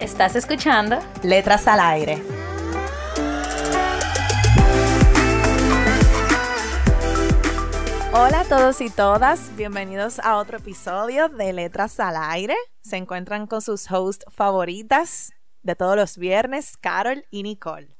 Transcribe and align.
¿Estás 0.00 0.36
escuchando? 0.36 0.98
Letras 1.22 1.66
al 1.66 1.80
aire. 1.80 2.22
Hola 8.12 8.40
a 8.40 8.44
todos 8.46 8.82
y 8.82 8.90
todas, 8.90 9.56
bienvenidos 9.56 10.18
a 10.18 10.36
otro 10.36 10.58
episodio 10.58 11.30
de 11.30 11.54
Letras 11.54 11.98
al 11.98 12.16
Aire. 12.18 12.56
Se 12.82 12.98
encuentran 12.98 13.46
con 13.46 13.62
sus 13.62 13.90
hosts 13.90 14.26
favoritas 14.28 15.32
de 15.62 15.74
todos 15.74 15.96
los 15.96 16.18
viernes, 16.18 16.76
Carol 16.76 17.24
y 17.30 17.42
Nicole. 17.42 17.96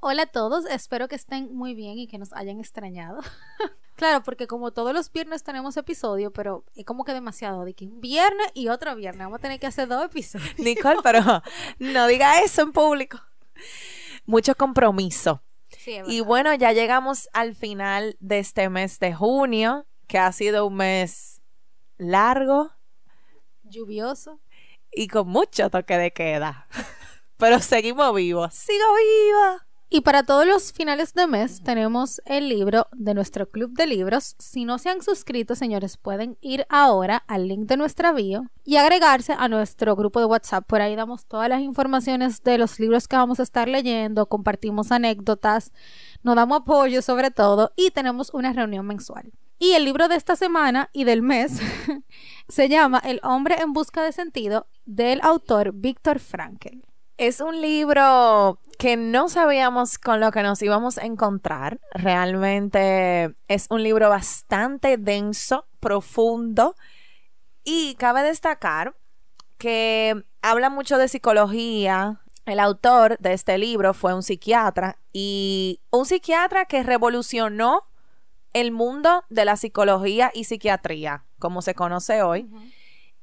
Hola 0.00 0.24
a 0.24 0.26
todos, 0.26 0.66
espero 0.66 1.08
que 1.08 1.16
estén 1.16 1.56
muy 1.56 1.74
bien 1.74 1.96
y 1.96 2.06
que 2.06 2.18
nos 2.18 2.34
hayan 2.34 2.60
extrañado. 2.60 3.20
claro, 3.98 4.22
porque 4.22 4.46
como 4.46 4.70
todos 4.70 4.94
los 4.94 5.12
viernes 5.12 5.42
tenemos 5.42 5.76
episodio, 5.76 6.32
pero 6.32 6.64
es 6.74 6.84
como 6.84 7.04
que 7.04 7.12
demasiado 7.12 7.64
de 7.64 7.74
que 7.74 7.84
un 7.84 8.00
viernes 8.00 8.46
y 8.54 8.68
otro 8.68 8.94
viernes 8.94 9.26
vamos 9.26 9.40
a 9.40 9.42
tener 9.42 9.58
que 9.58 9.66
hacer 9.66 9.88
dos 9.88 10.04
episodios. 10.04 10.54
Nicole, 10.58 11.00
pero 11.02 11.20
no 11.78 12.06
diga 12.06 12.40
eso 12.40 12.62
en 12.62 12.72
público. 12.72 13.20
Mucho 14.24 14.54
compromiso. 14.54 15.42
y 16.06 16.20
bueno, 16.20 16.54
ya 16.54 16.72
llegamos 16.72 17.28
al 17.32 17.54
final 17.54 18.16
de 18.20 18.38
este 18.38 18.68
mes 18.68 18.98
de 19.00 19.12
junio, 19.14 19.86
que 20.06 20.18
ha 20.18 20.30
sido 20.32 20.66
un 20.66 20.76
mes 20.76 21.42
largo, 21.96 22.70
lluvioso 23.64 24.40
y 24.92 25.08
con 25.08 25.28
mucho 25.28 25.70
toque 25.70 25.98
de 25.98 26.12
queda. 26.12 26.68
Pero 27.36 27.60
seguimos 27.60 28.14
vivos. 28.14 28.54
Sigo 28.54 28.86
viva. 28.96 29.67
Y 29.90 30.02
para 30.02 30.22
todos 30.22 30.46
los 30.46 30.72
finales 30.74 31.14
de 31.14 31.26
mes 31.26 31.62
tenemos 31.62 32.20
el 32.26 32.50
libro 32.50 32.88
de 32.92 33.14
nuestro 33.14 33.48
club 33.48 33.72
de 33.72 33.86
libros. 33.86 34.36
Si 34.38 34.66
no 34.66 34.76
se 34.76 34.90
han 34.90 35.00
suscrito, 35.00 35.54
señores, 35.54 35.96
pueden 35.96 36.36
ir 36.42 36.66
ahora 36.68 37.24
al 37.26 37.48
link 37.48 37.66
de 37.66 37.78
nuestra 37.78 38.12
bio 38.12 38.50
y 38.64 38.76
agregarse 38.76 39.32
a 39.32 39.48
nuestro 39.48 39.96
grupo 39.96 40.20
de 40.20 40.26
WhatsApp. 40.26 40.66
Por 40.66 40.82
ahí 40.82 40.94
damos 40.94 41.24
todas 41.24 41.48
las 41.48 41.62
informaciones 41.62 42.42
de 42.42 42.58
los 42.58 42.78
libros 42.78 43.08
que 43.08 43.16
vamos 43.16 43.40
a 43.40 43.44
estar 43.44 43.66
leyendo, 43.66 44.26
compartimos 44.26 44.92
anécdotas, 44.92 45.72
nos 46.22 46.36
damos 46.36 46.60
apoyo 46.60 47.00
sobre 47.00 47.30
todo 47.30 47.72
y 47.74 47.90
tenemos 47.90 48.28
una 48.34 48.52
reunión 48.52 48.86
mensual. 48.86 49.32
Y 49.58 49.72
el 49.72 49.86
libro 49.86 50.08
de 50.08 50.16
esta 50.16 50.36
semana 50.36 50.90
y 50.92 51.04
del 51.04 51.22
mes 51.22 51.60
se 52.48 52.68
llama 52.68 53.00
El 53.02 53.20
hombre 53.22 53.56
en 53.58 53.72
busca 53.72 54.02
de 54.02 54.12
sentido 54.12 54.66
del 54.84 55.20
autor 55.22 55.72
Víctor 55.72 56.18
Frankel. 56.18 56.84
Es 57.18 57.40
un 57.40 57.60
libro 57.60 58.60
que 58.78 58.96
no 58.96 59.28
sabíamos 59.28 59.98
con 59.98 60.20
lo 60.20 60.30
que 60.30 60.44
nos 60.44 60.62
íbamos 60.62 60.98
a 60.98 61.04
encontrar. 61.04 61.80
Realmente 61.90 63.34
es 63.48 63.66
un 63.70 63.82
libro 63.82 64.08
bastante 64.08 64.96
denso, 64.98 65.66
profundo 65.80 66.76
y 67.64 67.96
cabe 67.96 68.22
destacar 68.22 68.94
que 69.58 70.24
habla 70.42 70.70
mucho 70.70 70.96
de 70.96 71.08
psicología. 71.08 72.20
El 72.46 72.60
autor 72.60 73.18
de 73.18 73.32
este 73.32 73.58
libro 73.58 73.94
fue 73.94 74.14
un 74.14 74.22
psiquiatra 74.22 75.00
y 75.12 75.80
un 75.90 76.06
psiquiatra 76.06 76.66
que 76.66 76.84
revolucionó 76.84 77.82
el 78.52 78.70
mundo 78.70 79.24
de 79.28 79.44
la 79.44 79.56
psicología 79.56 80.30
y 80.32 80.44
psiquiatría, 80.44 81.24
como 81.40 81.62
se 81.62 81.74
conoce 81.74 82.22
hoy. 82.22 82.48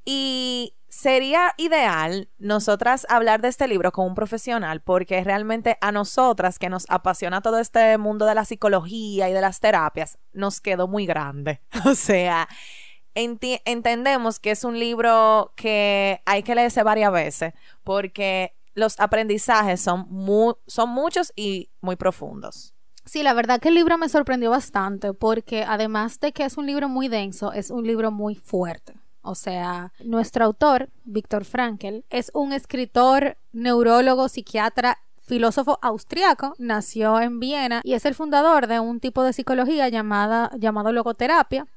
Y 0.04 0.74
sería 0.96 1.54
ideal 1.58 2.30
nosotras 2.38 3.06
hablar 3.10 3.42
de 3.42 3.50
este 3.50 3.68
libro 3.68 3.92
con 3.92 4.08
un 4.08 4.16
profesional 4.16 4.82
porque 4.82 5.22
realmente 5.26 5.78
a 5.82 5.92
nosotras 5.92 6.58
que 6.58 6.70
nos 6.70 6.86
apasiona 6.88 7.42
todo 7.42 7.60
este 7.60 7.98
mundo 7.98 8.26
de 8.26 8.34
la 8.34 8.46
psicología 8.46 9.30
y 9.30 9.34
de 9.34 9.42
las 9.42 9.60
terapias 9.60 10.18
nos 10.32 10.62
quedó 10.62 10.88
muy 10.88 11.06
grande. 11.06 11.62
O 11.86 11.96
sea, 11.96 12.48
entendemos 13.14 14.40
que 14.40 14.52
es 14.52 14.64
un 14.64 14.80
libro 14.80 15.54
que 15.58 16.22
hay 16.26 16.44
que 16.44 16.56
leerse 16.56 16.82
varias 16.82 17.12
veces 17.12 17.54
porque 17.84 18.56
los 18.74 18.98
aprendizajes 19.00 19.82
son, 19.82 20.06
son 20.66 20.90
muchos 20.90 21.34
y 21.36 21.70
muy 21.82 21.98
profundos. 21.98 22.74
Sí, 23.04 23.22
la 23.22 23.34
verdad 23.34 23.60
que 23.60 23.68
el 23.68 23.76
libro 23.76 23.98
me 23.98 24.08
sorprendió 24.08 24.50
bastante 24.50 25.14
porque 25.14 25.64
además 25.64 26.22
de 26.22 26.32
que 26.32 26.46
es 26.46 26.58
un 26.58 26.66
libro 26.66 26.88
muy 26.88 27.10
denso, 27.10 27.52
es 27.52 27.70
un 27.70 27.86
libro 27.86 28.12
muy 28.12 28.36
fuerte. 28.36 28.96
O 29.26 29.34
sea, 29.34 29.92
nuestro 30.04 30.46
autor, 30.46 30.90
Víctor 31.04 31.46
Frankel, 31.46 32.06
es 32.12 32.30
un 32.36 32.54
escritor, 32.54 33.38
neurólogo, 33.54 34.30
psiquiatra 34.30 35.00
filósofo 35.26 35.80
austriaco, 35.82 36.54
nació 36.60 37.20
en 37.20 37.40
Viena 37.40 37.82
y 37.84 37.94
es 37.94 38.06
el 38.06 38.14
fundador 38.14 38.68
de 38.68 38.80
un 38.80 39.00
tipo 39.00 39.24
de 39.24 39.34
psicología 39.34 39.90
llamada, 39.90 40.52
llamado 40.60 40.92
logoterapia 40.92 41.68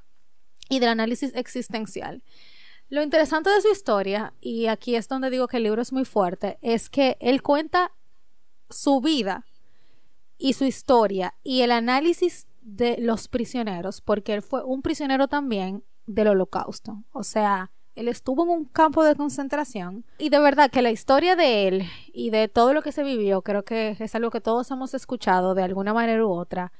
y 0.69 0.79
del 0.79 0.91
análisis 0.91 1.33
existencial. 1.35 2.23
Lo 2.91 3.03
interesante 3.03 3.49
de 3.49 3.63
su 3.63 3.71
historia, 3.71 4.35
y 4.43 4.67
aquí 4.67 4.97
es 4.97 5.09
donde 5.09 5.31
digo 5.31 5.49
que 5.49 5.57
el 5.57 5.63
libro 5.63 5.81
es 5.81 5.93
muy 5.93 6.05
fuerte, 6.05 6.59
es 6.61 6.91
que 6.91 7.17
él 7.21 7.43
cuenta 7.43 7.93
su 8.69 9.01
vida 9.01 9.47
y 10.37 10.53
su 10.53 10.65
historia 10.65 11.35
y 11.43 11.63
el 11.63 11.73
análisis 11.73 12.47
de 12.61 12.99
los 12.99 13.29
prisioneros, 13.29 14.03
porque 14.03 14.35
él 14.35 14.43
fue 14.43 14.63
un 14.63 14.83
prisionero 14.83 15.29
también 15.29 15.85
del 16.09 16.29
holocausto. 16.29 17.05
O 17.13 17.23
sea, 17.23 17.71
él 17.95 18.09
estuvo 18.09 18.45
en 18.45 18.51
un 18.51 18.65
campo 18.65 19.05
de 19.05 19.15
concentración 19.15 20.05
y 20.19 20.31
de 20.31 20.39
verdad 20.39 20.71
que 20.71 20.83
la 20.83 20.91
historia 20.91 21.37
de 21.37 21.69
él 21.69 21.83
y 22.13 22.31
de 22.31 22.49
todo 22.49 22.73
lo 22.73 22.83
que 22.83 22.93
se 22.93 23.03
vivió, 23.03 23.43
creo 23.43 23.65
que 23.65 23.97
es 23.99 24.15
algo 24.15 24.31
que 24.31 24.41
todos 24.41 24.71
hemos 24.71 24.95
escuchado 24.95 25.55
de 25.55 25.63
alguna 25.63 25.93
manera 25.93 26.25
u 26.25 26.31
otra, 26.31 26.73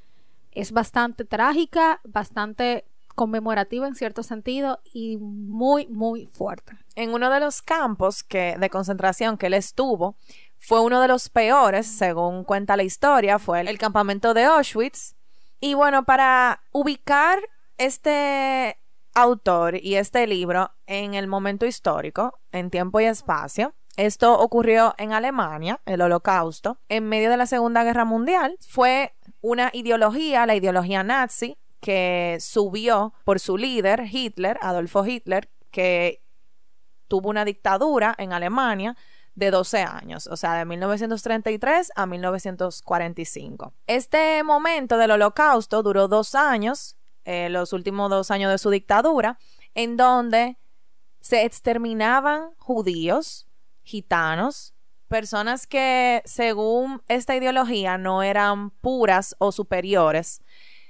es 0.51 0.71
bastante 0.71 1.25
trágica, 1.25 2.01
bastante 2.03 2.85
conmemorativa 3.15 3.85
en 3.85 3.95
cierto 3.95 4.23
sentido 4.23 4.79
y 4.93 5.17
muy, 5.17 5.87
muy 5.87 6.25
fuerte. 6.25 6.77
En 6.95 7.13
uno 7.13 7.29
de 7.29 7.41
los 7.41 7.61
campos 7.61 8.23
que, 8.23 8.55
de 8.57 8.69
concentración 8.69 9.37
que 9.37 9.47
él 9.47 9.55
estuvo, 9.55 10.15
fue 10.57 10.81
uno 10.81 11.01
de 11.01 11.09
los 11.09 11.27
peores, 11.29 11.85
según 11.85 12.45
cuenta 12.45 12.77
la 12.77 12.83
historia, 12.83 13.37
fue 13.37 13.61
el 13.61 13.77
campamento 13.77 14.33
de 14.33 14.45
Auschwitz. 14.45 15.15
Y 15.59 15.73
bueno, 15.73 16.05
para 16.05 16.61
ubicar 16.71 17.39
este 17.77 18.78
autor 19.13 19.75
y 19.75 19.95
este 19.95 20.25
libro 20.27 20.71
en 20.85 21.13
el 21.13 21.27
momento 21.27 21.65
histórico, 21.65 22.39
en 22.51 22.69
tiempo 22.69 22.99
y 22.99 23.05
espacio. 23.05 23.73
Esto 23.97 24.39
ocurrió 24.39 24.95
en 24.97 25.11
Alemania, 25.11 25.81
el 25.85 26.01
holocausto, 26.01 26.79
en 26.87 27.09
medio 27.09 27.29
de 27.29 27.37
la 27.37 27.45
Segunda 27.45 27.83
Guerra 27.83 28.05
Mundial. 28.05 28.55
Fue 28.65 29.13
una 29.41 29.71
ideología, 29.73 30.45
la 30.45 30.55
ideología 30.55 31.03
nazi, 31.03 31.57
que 31.81 32.37
subió 32.39 33.13
por 33.25 33.39
su 33.39 33.57
líder, 33.57 34.05
Hitler, 34.09 34.57
Adolfo 34.61 35.05
Hitler, 35.05 35.49
que 35.71 36.21
tuvo 37.07 37.29
una 37.29 37.45
dictadura 37.45 38.15
en 38.17 38.33
Alemania 38.33 38.95
de 39.35 39.51
12 39.51 39.83
años, 39.83 40.27
o 40.27 40.35
sea, 40.35 40.55
de 40.55 40.65
1933 40.65 41.91
a 41.95 42.05
1945. 42.05 43.73
Este 43.87 44.43
momento 44.43 44.97
del 44.97 45.11
holocausto 45.11 45.81
duró 45.81 46.07
dos 46.07 46.35
años 46.35 46.97
eh, 47.29 47.47
los 47.47 47.73
últimos 47.73 48.09
dos 48.09 48.31
años 48.31 48.51
de 48.51 48.57
su 48.57 48.71
dictadura, 48.71 49.37
en 49.75 49.97
donde 49.97 50.57
se 51.21 51.45
exterminaban 51.45 52.55
judíos, 52.57 53.47
gitanos, 53.83 54.73
personas 55.07 55.67
que 55.67 56.23
según 56.25 57.03
esta 57.07 57.35
ideología 57.35 57.99
no 57.99 58.23
eran 58.23 58.71
puras 58.71 59.35
o 59.37 59.51
superiores, 59.51 60.41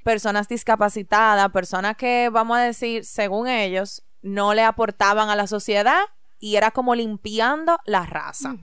personas 0.05 0.47
discapacitadas, 0.47 1.51
personas 1.51 1.97
que, 1.97 2.29
vamos 2.31 2.57
a 2.57 2.61
decir, 2.61 3.03
según 3.03 3.49
ellos, 3.49 4.03
no 4.21 4.53
le 4.53 4.63
aportaban 4.63 5.29
a 5.29 5.35
la 5.35 5.45
sociedad 5.45 6.03
y 6.39 6.55
era 6.55 6.71
como 6.71 6.95
limpiando 6.95 7.79
la 7.83 8.05
raza. 8.05 8.55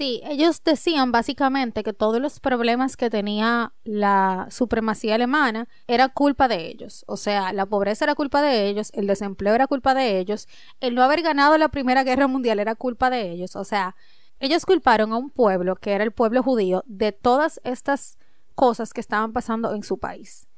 Sí, 0.00 0.22
ellos 0.24 0.64
decían 0.64 1.12
básicamente 1.12 1.82
que 1.82 1.92
todos 1.92 2.22
los 2.22 2.40
problemas 2.40 2.96
que 2.96 3.10
tenía 3.10 3.74
la 3.84 4.46
supremacía 4.50 5.16
alemana 5.16 5.68
era 5.86 6.08
culpa 6.08 6.48
de 6.48 6.68
ellos. 6.68 7.04
O 7.06 7.18
sea, 7.18 7.52
la 7.52 7.66
pobreza 7.66 8.06
era 8.06 8.14
culpa 8.14 8.40
de 8.40 8.66
ellos, 8.66 8.90
el 8.94 9.06
desempleo 9.06 9.54
era 9.54 9.66
culpa 9.66 9.92
de 9.92 10.18
ellos, 10.18 10.48
el 10.80 10.94
no 10.94 11.02
haber 11.02 11.20
ganado 11.20 11.58
la 11.58 11.68
Primera 11.68 12.02
Guerra 12.02 12.28
Mundial 12.28 12.60
era 12.60 12.76
culpa 12.76 13.10
de 13.10 13.30
ellos. 13.30 13.56
O 13.56 13.64
sea, 13.64 13.94
ellos 14.38 14.64
culparon 14.64 15.12
a 15.12 15.18
un 15.18 15.28
pueblo, 15.28 15.76
que 15.76 15.92
era 15.92 16.02
el 16.02 16.12
pueblo 16.12 16.42
judío, 16.42 16.82
de 16.86 17.12
todas 17.12 17.60
estas 17.62 18.16
cosas 18.54 18.94
que 18.94 19.02
estaban 19.02 19.34
pasando 19.34 19.74
en 19.74 19.82
su 19.82 19.98
país. 19.98 20.48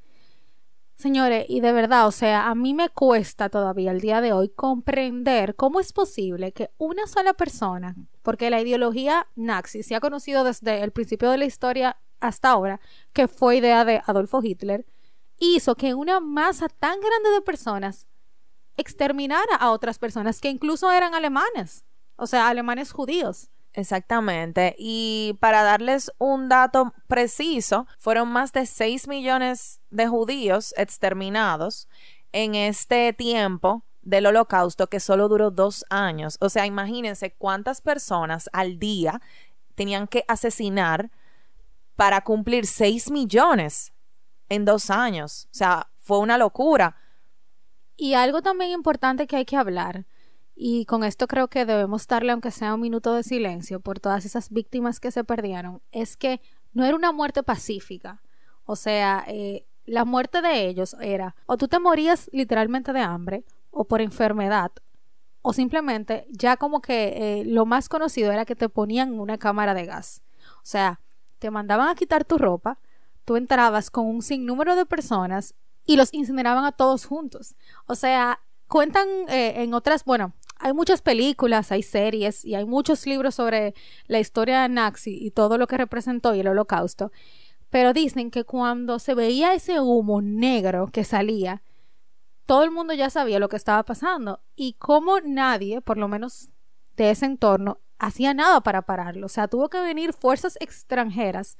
Señores, 0.94 1.46
y 1.48 1.58
de 1.58 1.72
verdad, 1.72 2.06
o 2.06 2.12
sea, 2.12 2.48
a 2.48 2.54
mí 2.54 2.74
me 2.74 2.90
cuesta 2.90 3.48
todavía 3.48 3.90
el 3.90 4.00
día 4.00 4.20
de 4.20 4.32
hoy 4.32 4.50
comprender 4.50 5.56
cómo 5.56 5.80
es 5.80 5.92
posible 5.92 6.52
que 6.52 6.70
una 6.78 7.08
sola 7.08 7.34
persona, 7.34 7.96
porque 8.22 8.50
la 8.50 8.60
ideología 8.60 9.26
nazi 9.34 9.82
se 9.82 9.94
ha 9.94 10.00
conocido 10.00 10.44
desde 10.44 10.82
el 10.82 10.92
principio 10.92 11.30
de 11.30 11.38
la 11.38 11.44
historia 11.44 11.98
hasta 12.20 12.50
ahora, 12.50 12.80
que 13.12 13.28
fue 13.28 13.56
idea 13.56 13.84
de 13.84 14.00
Adolfo 14.06 14.40
Hitler, 14.42 14.86
hizo 15.38 15.74
que 15.74 15.94
una 15.94 16.20
masa 16.20 16.68
tan 16.68 17.00
grande 17.00 17.30
de 17.30 17.40
personas 17.40 18.06
exterminara 18.76 19.56
a 19.56 19.70
otras 19.70 19.98
personas 19.98 20.40
que 20.40 20.48
incluso 20.48 20.90
eran 20.90 21.14
alemanes, 21.14 21.84
o 22.16 22.26
sea, 22.26 22.48
alemanes 22.48 22.92
judíos. 22.92 23.50
Exactamente. 23.74 24.74
Y 24.78 25.38
para 25.40 25.62
darles 25.62 26.12
un 26.18 26.48
dato 26.48 26.92
preciso, 27.08 27.86
fueron 27.98 28.28
más 28.28 28.52
de 28.52 28.66
6 28.66 29.08
millones 29.08 29.80
de 29.90 30.06
judíos 30.08 30.74
exterminados 30.76 31.88
en 32.32 32.54
este 32.54 33.12
tiempo 33.14 33.84
del 34.02 34.26
holocausto 34.26 34.88
que 34.88 35.00
solo 35.00 35.28
duró 35.28 35.50
dos 35.50 35.84
años. 35.90 36.36
O 36.40 36.48
sea, 36.48 36.66
imagínense 36.66 37.32
cuántas 37.32 37.80
personas 37.80 38.50
al 38.52 38.78
día 38.78 39.20
tenían 39.74 40.06
que 40.06 40.24
asesinar 40.28 41.10
para 41.96 42.22
cumplir 42.22 42.66
6 42.66 43.10
millones 43.10 43.92
en 44.48 44.64
dos 44.64 44.90
años. 44.90 45.48
O 45.52 45.54
sea, 45.54 45.88
fue 45.96 46.18
una 46.18 46.38
locura. 46.38 46.96
Y 47.96 48.14
algo 48.14 48.42
también 48.42 48.70
importante 48.70 49.26
que 49.26 49.36
hay 49.36 49.44
que 49.44 49.56
hablar 49.56 50.04
y 50.54 50.84
con 50.86 51.04
esto 51.04 51.26
creo 51.26 51.48
que 51.48 51.64
debemos 51.64 52.06
darle, 52.06 52.32
aunque 52.32 52.50
sea 52.50 52.74
un 52.74 52.80
minuto 52.80 53.14
de 53.14 53.22
silencio, 53.22 53.80
por 53.80 54.00
todas 54.00 54.24
esas 54.24 54.50
víctimas 54.50 55.00
que 55.00 55.10
se 55.10 55.24
perdieron, 55.24 55.80
es 55.90 56.16
que 56.16 56.40
no 56.72 56.84
era 56.84 56.94
una 56.94 57.12
muerte 57.12 57.42
pacífica. 57.42 58.22
O 58.64 58.76
sea, 58.76 59.24
eh, 59.26 59.66
la 59.86 60.04
muerte 60.04 60.42
de 60.42 60.68
ellos 60.68 60.94
era 61.00 61.34
o 61.46 61.56
tú 61.56 61.68
te 61.68 61.78
morías 61.78 62.30
literalmente 62.32 62.92
de 62.92 63.00
hambre 63.00 63.44
o 63.72 63.84
por 63.84 64.00
enfermedad 64.00 64.70
o 65.42 65.52
simplemente 65.52 66.26
ya 66.30 66.56
como 66.56 66.80
que 66.80 67.40
eh, 67.40 67.44
lo 67.44 67.66
más 67.66 67.88
conocido 67.88 68.30
era 68.32 68.44
que 68.44 68.56
te 68.56 68.68
ponían 68.68 69.18
una 69.18 69.38
cámara 69.38 69.74
de 69.74 69.84
gas. 69.84 70.22
O 70.58 70.64
sea, 70.64 71.00
te 71.40 71.50
mandaban 71.50 71.88
a 71.88 71.96
quitar 71.96 72.24
tu 72.24 72.38
ropa, 72.38 72.78
tú 73.24 73.36
entrabas 73.36 73.90
con 73.90 74.06
un 74.06 74.22
sinnúmero 74.22 74.76
de 74.76 74.86
personas 74.86 75.54
y 75.84 75.96
los 75.96 76.14
incineraban 76.14 76.64
a 76.64 76.72
todos 76.72 77.04
juntos. 77.06 77.56
O 77.86 77.96
sea, 77.96 78.40
cuentan 78.68 79.08
eh, 79.28 79.62
en 79.62 79.74
otras, 79.74 80.04
bueno, 80.04 80.32
hay 80.60 80.72
muchas 80.72 81.02
películas, 81.02 81.72
hay 81.72 81.82
series 81.82 82.44
y 82.44 82.54
hay 82.54 82.64
muchos 82.64 83.04
libros 83.04 83.34
sobre 83.34 83.74
la 84.06 84.20
historia 84.20 84.68
nazi 84.68 85.18
y 85.20 85.32
todo 85.32 85.58
lo 85.58 85.66
que 85.66 85.76
representó 85.76 86.36
y 86.36 86.40
el 86.40 86.48
holocausto. 86.48 87.10
Pero 87.68 87.92
dicen 87.92 88.30
que 88.30 88.44
cuando 88.44 89.00
se 89.00 89.14
veía 89.14 89.54
ese 89.54 89.80
humo 89.80 90.22
negro 90.22 90.88
que 90.92 91.02
salía, 91.02 91.62
todo 92.52 92.64
el 92.64 92.70
mundo 92.70 92.92
ya 92.92 93.08
sabía 93.08 93.38
lo 93.38 93.48
que 93.48 93.56
estaba 93.56 93.82
pasando 93.82 94.42
y 94.54 94.74
como 94.74 95.20
nadie, 95.20 95.80
por 95.80 95.96
lo 95.96 96.06
menos 96.06 96.50
de 96.96 97.08
ese 97.08 97.24
entorno, 97.24 97.78
hacía 97.98 98.34
nada 98.34 98.60
para 98.60 98.82
pararlo. 98.82 99.24
O 99.24 99.30
sea, 99.30 99.48
tuvo 99.48 99.70
que 99.70 99.80
venir 99.80 100.12
fuerzas 100.12 100.58
extranjeras 100.60 101.56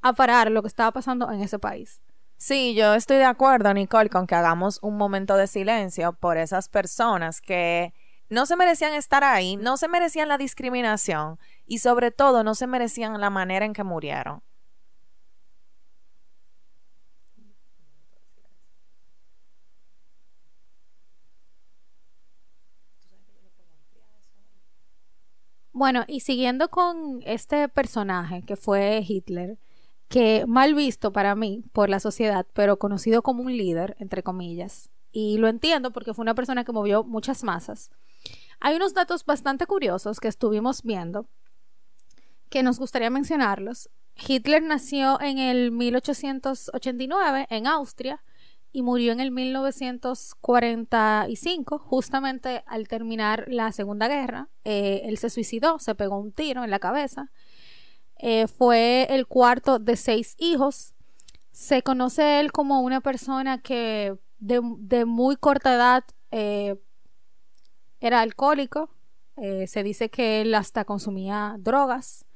a 0.00 0.14
parar 0.14 0.50
lo 0.50 0.62
que 0.62 0.68
estaba 0.68 0.92
pasando 0.92 1.30
en 1.30 1.42
ese 1.42 1.58
país. 1.58 2.00
Sí, 2.38 2.74
yo 2.74 2.94
estoy 2.94 3.18
de 3.18 3.26
acuerdo, 3.26 3.74
Nicole, 3.74 4.08
con 4.08 4.26
que 4.26 4.34
hagamos 4.34 4.78
un 4.80 4.96
momento 4.96 5.36
de 5.36 5.46
silencio 5.46 6.14
por 6.14 6.38
esas 6.38 6.70
personas 6.70 7.42
que 7.42 7.92
no 8.30 8.46
se 8.46 8.56
merecían 8.56 8.94
estar 8.94 9.24
ahí, 9.24 9.56
no 9.56 9.76
se 9.76 9.88
merecían 9.88 10.28
la 10.28 10.38
discriminación 10.38 11.38
y 11.66 11.80
sobre 11.80 12.12
todo 12.12 12.42
no 12.44 12.54
se 12.54 12.66
merecían 12.66 13.20
la 13.20 13.28
manera 13.28 13.66
en 13.66 13.74
que 13.74 13.84
murieron. 13.84 14.42
Bueno, 25.74 26.04
y 26.06 26.20
siguiendo 26.20 26.70
con 26.70 27.20
este 27.26 27.68
personaje 27.68 28.42
que 28.42 28.54
fue 28.54 29.04
Hitler, 29.06 29.58
que 30.08 30.44
mal 30.46 30.72
visto 30.72 31.12
para 31.12 31.34
mí 31.34 31.64
por 31.72 31.90
la 31.90 31.98
sociedad, 31.98 32.46
pero 32.52 32.78
conocido 32.78 33.22
como 33.22 33.42
un 33.42 33.56
líder, 33.56 33.96
entre 33.98 34.22
comillas, 34.22 34.88
y 35.10 35.36
lo 35.38 35.48
entiendo 35.48 35.90
porque 35.90 36.14
fue 36.14 36.22
una 36.22 36.36
persona 36.36 36.62
que 36.62 36.70
movió 36.70 37.02
muchas 37.02 37.42
masas. 37.42 37.90
Hay 38.60 38.76
unos 38.76 38.94
datos 38.94 39.24
bastante 39.24 39.66
curiosos 39.66 40.20
que 40.20 40.28
estuvimos 40.28 40.84
viendo 40.84 41.26
que 42.50 42.62
nos 42.62 42.78
gustaría 42.78 43.10
mencionarlos. 43.10 43.90
Hitler 44.14 44.62
nació 44.62 45.20
en 45.20 45.38
el 45.38 45.72
1889 45.72 47.48
en 47.50 47.66
Austria 47.66 48.22
y 48.74 48.82
murió 48.82 49.12
en 49.12 49.20
el 49.20 49.30
1945, 49.30 51.78
justamente 51.78 52.62
al 52.66 52.88
terminar 52.88 53.44
la 53.46 53.70
Segunda 53.70 54.08
Guerra. 54.08 54.48
Eh, 54.64 55.02
él 55.04 55.16
se 55.16 55.30
suicidó, 55.30 55.78
se 55.78 55.94
pegó 55.94 56.18
un 56.18 56.32
tiro 56.32 56.64
en 56.64 56.70
la 56.70 56.80
cabeza. 56.80 57.30
Eh, 58.18 58.48
fue 58.48 59.06
el 59.10 59.28
cuarto 59.28 59.78
de 59.78 59.94
seis 59.94 60.34
hijos. 60.38 60.92
Se 61.52 61.82
conoce 61.82 62.40
él 62.40 62.50
como 62.50 62.80
una 62.80 63.00
persona 63.00 63.62
que 63.62 64.18
de, 64.40 65.04
muy 65.04 65.36
corta 65.36 65.76
edad 65.76 66.02
eh, 66.32 66.74
era 68.00 68.22
alcohólico, 68.22 68.90
se 69.36 69.82
dice 69.84 70.10
que 70.10 70.40
él 70.40 70.52
hasta 70.52 70.84
consumía 70.84 71.54
drogas. 71.60 72.26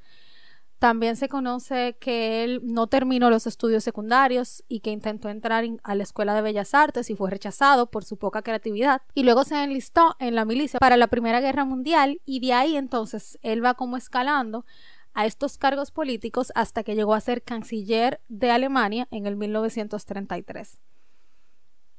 También 0.79 1.17
se 1.17 1.27
conoce 1.27 1.97
que 1.99 2.43
él 2.43 2.61
no 2.63 2.87
terminó 2.87 3.29
los 3.29 3.47
estudios 3.47 3.83
secundarios 3.83 4.63
y 4.69 4.79
que 4.79 4.91
intentó 4.91 5.27
entrar 5.27 5.65
a 5.83 5.95
la 5.95 6.03
Escuela 6.03 6.33
de 6.33 6.41
Bellas 6.41 6.73
Artes 6.73 7.09
y 7.09 7.15
fue 7.15 7.29
rechazado 7.29 7.91
por 7.91 8.05
su 8.05 8.15
poca 8.15 8.41
creatividad. 8.41 9.01
Y 9.13 9.23
luego 9.23 9.43
se 9.43 9.61
enlistó 9.61 10.15
en 10.19 10.35
la 10.35 10.45
milicia 10.45 10.79
para 10.79 10.95
la 10.95 11.07
Primera 11.07 11.41
Guerra 11.41 11.65
Mundial 11.65 12.21
y 12.25 12.39
de 12.39 12.53
ahí 12.53 12.77
entonces 12.77 13.37
él 13.41 13.63
va 13.63 13.73
como 13.73 13.97
escalando 13.97 14.65
a 15.13 15.25
estos 15.25 15.57
cargos 15.57 15.91
políticos 15.91 16.53
hasta 16.55 16.83
que 16.83 16.95
llegó 16.95 17.13
a 17.13 17.19
ser 17.19 17.43
canciller 17.43 18.21
de 18.29 18.51
Alemania 18.51 19.09
en 19.11 19.25
el 19.25 19.35
1933. 19.35 20.79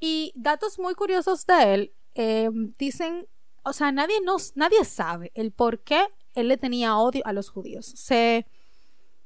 Y 0.01 0.33
datos 0.35 0.79
muy 0.79 0.95
curiosos 0.95 1.45
de 1.45 1.75
él 1.75 1.93
eh, 2.15 2.49
dicen 2.79 3.29
o 3.63 3.73
sea, 3.73 3.93
nadie, 3.93 4.21
nos, 4.23 4.57
nadie 4.57 4.85
sabe 4.85 5.33
el 5.35 5.53
por 5.53 5.81
qué 5.81 6.07
él 6.35 6.49
le 6.49 6.57
tenía 6.57 6.97
odio 6.97 7.23
a 7.27 7.33
los 7.33 7.51
judíos. 7.51 7.87
Se 7.87 8.47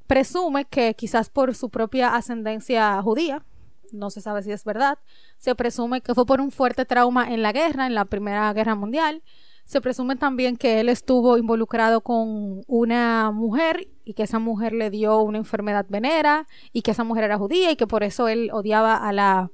presume 0.06 0.65
que 0.65 0.95
quizás 0.95 1.31
por 1.31 1.55
su 1.55 1.71
propia 1.71 2.15
ascendencia 2.15 3.01
judía, 3.03 3.44
no 3.93 4.11
se 4.11 4.20
sabe 4.20 4.43
si 4.43 4.53
es 4.53 4.65
verdad, 4.65 4.99
se 5.39 5.55
presume 5.55 6.01
que 6.01 6.15
fue 6.15 6.27
por 6.27 6.41
un 6.41 6.51
fuerte 6.51 6.84
trauma 6.84 7.32
en 7.32 7.43
la 7.43 7.53
guerra, 7.53 7.87
en 7.87 7.94
la 7.94 8.05
Primera 8.05 8.53
Guerra 8.53 8.75
Mundial, 8.75 9.23
se 9.65 9.81
presume 9.81 10.17
también 10.17 10.56
que 10.56 10.81
él 10.81 10.89
estuvo 10.89 11.39
involucrado 11.39 12.03
con 12.03 12.63
una 12.67 13.31
mujer 13.31 13.89
y 14.05 14.13
que 14.13 14.25
esa 14.25 14.39
mujer 14.39 14.75
le 14.75 14.91
dio 14.91 15.20
una 15.20 15.39
enfermedad 15.39 15.87
venera 15.89 16.46
y 16.73 16.82
que 16.82 16.91
esa 16.91 17.05
mujer 17.05 17.25
era 17.25 17.39
judía 17.39 17.70
y 17.70 17.77
que 17.77 17.87
por 17.87 18.03
eso 18.03 18.29
él 18.29 18.51
odiaba 18.53 18.96
a 18.96 19.13
la 19.13 19.51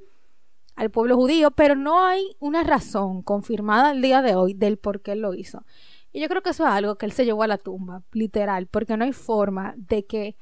al 0.74 0.90
pueblo 0.90 1.14
judío, 1.16 1.50
pero 1.50 1.74
no 1.74 2.06
hay 2.06 2.36
una 2.38 2.64
razón 2.64 3.22
confirmada 3.22 3.90
al 3.90 4.00
día 4.00 4.22
de 4.22 4.34
hoy 4.34 4.54
del 4.54 4.78
por 4.78 5.02
qué 5.02 5.12
él 5.12 5.20
lo 5.20 5.34
hizo. 5.34 5.62
Y 6.12 6.20
yo 6.20 6.28
creo 6.28 6.42
que 6.42 6.50
eso 6.50 6.66
es 6.66 6.72
algo 6.72 6.96
que 6.96 7.06
él 7.06 7.12
se 7.12 7.24
llevó 7.24 7.42
a 7.42 7.46
la 7.46 7.58
tumba, 7.58 8.02
literal, 8.12 8.66
porque 8.66 8.96
no 8.96 9.04
hay 9.04 9.12
forma 9.12 9.74
de 9.76 10.06
que 10.06 10.36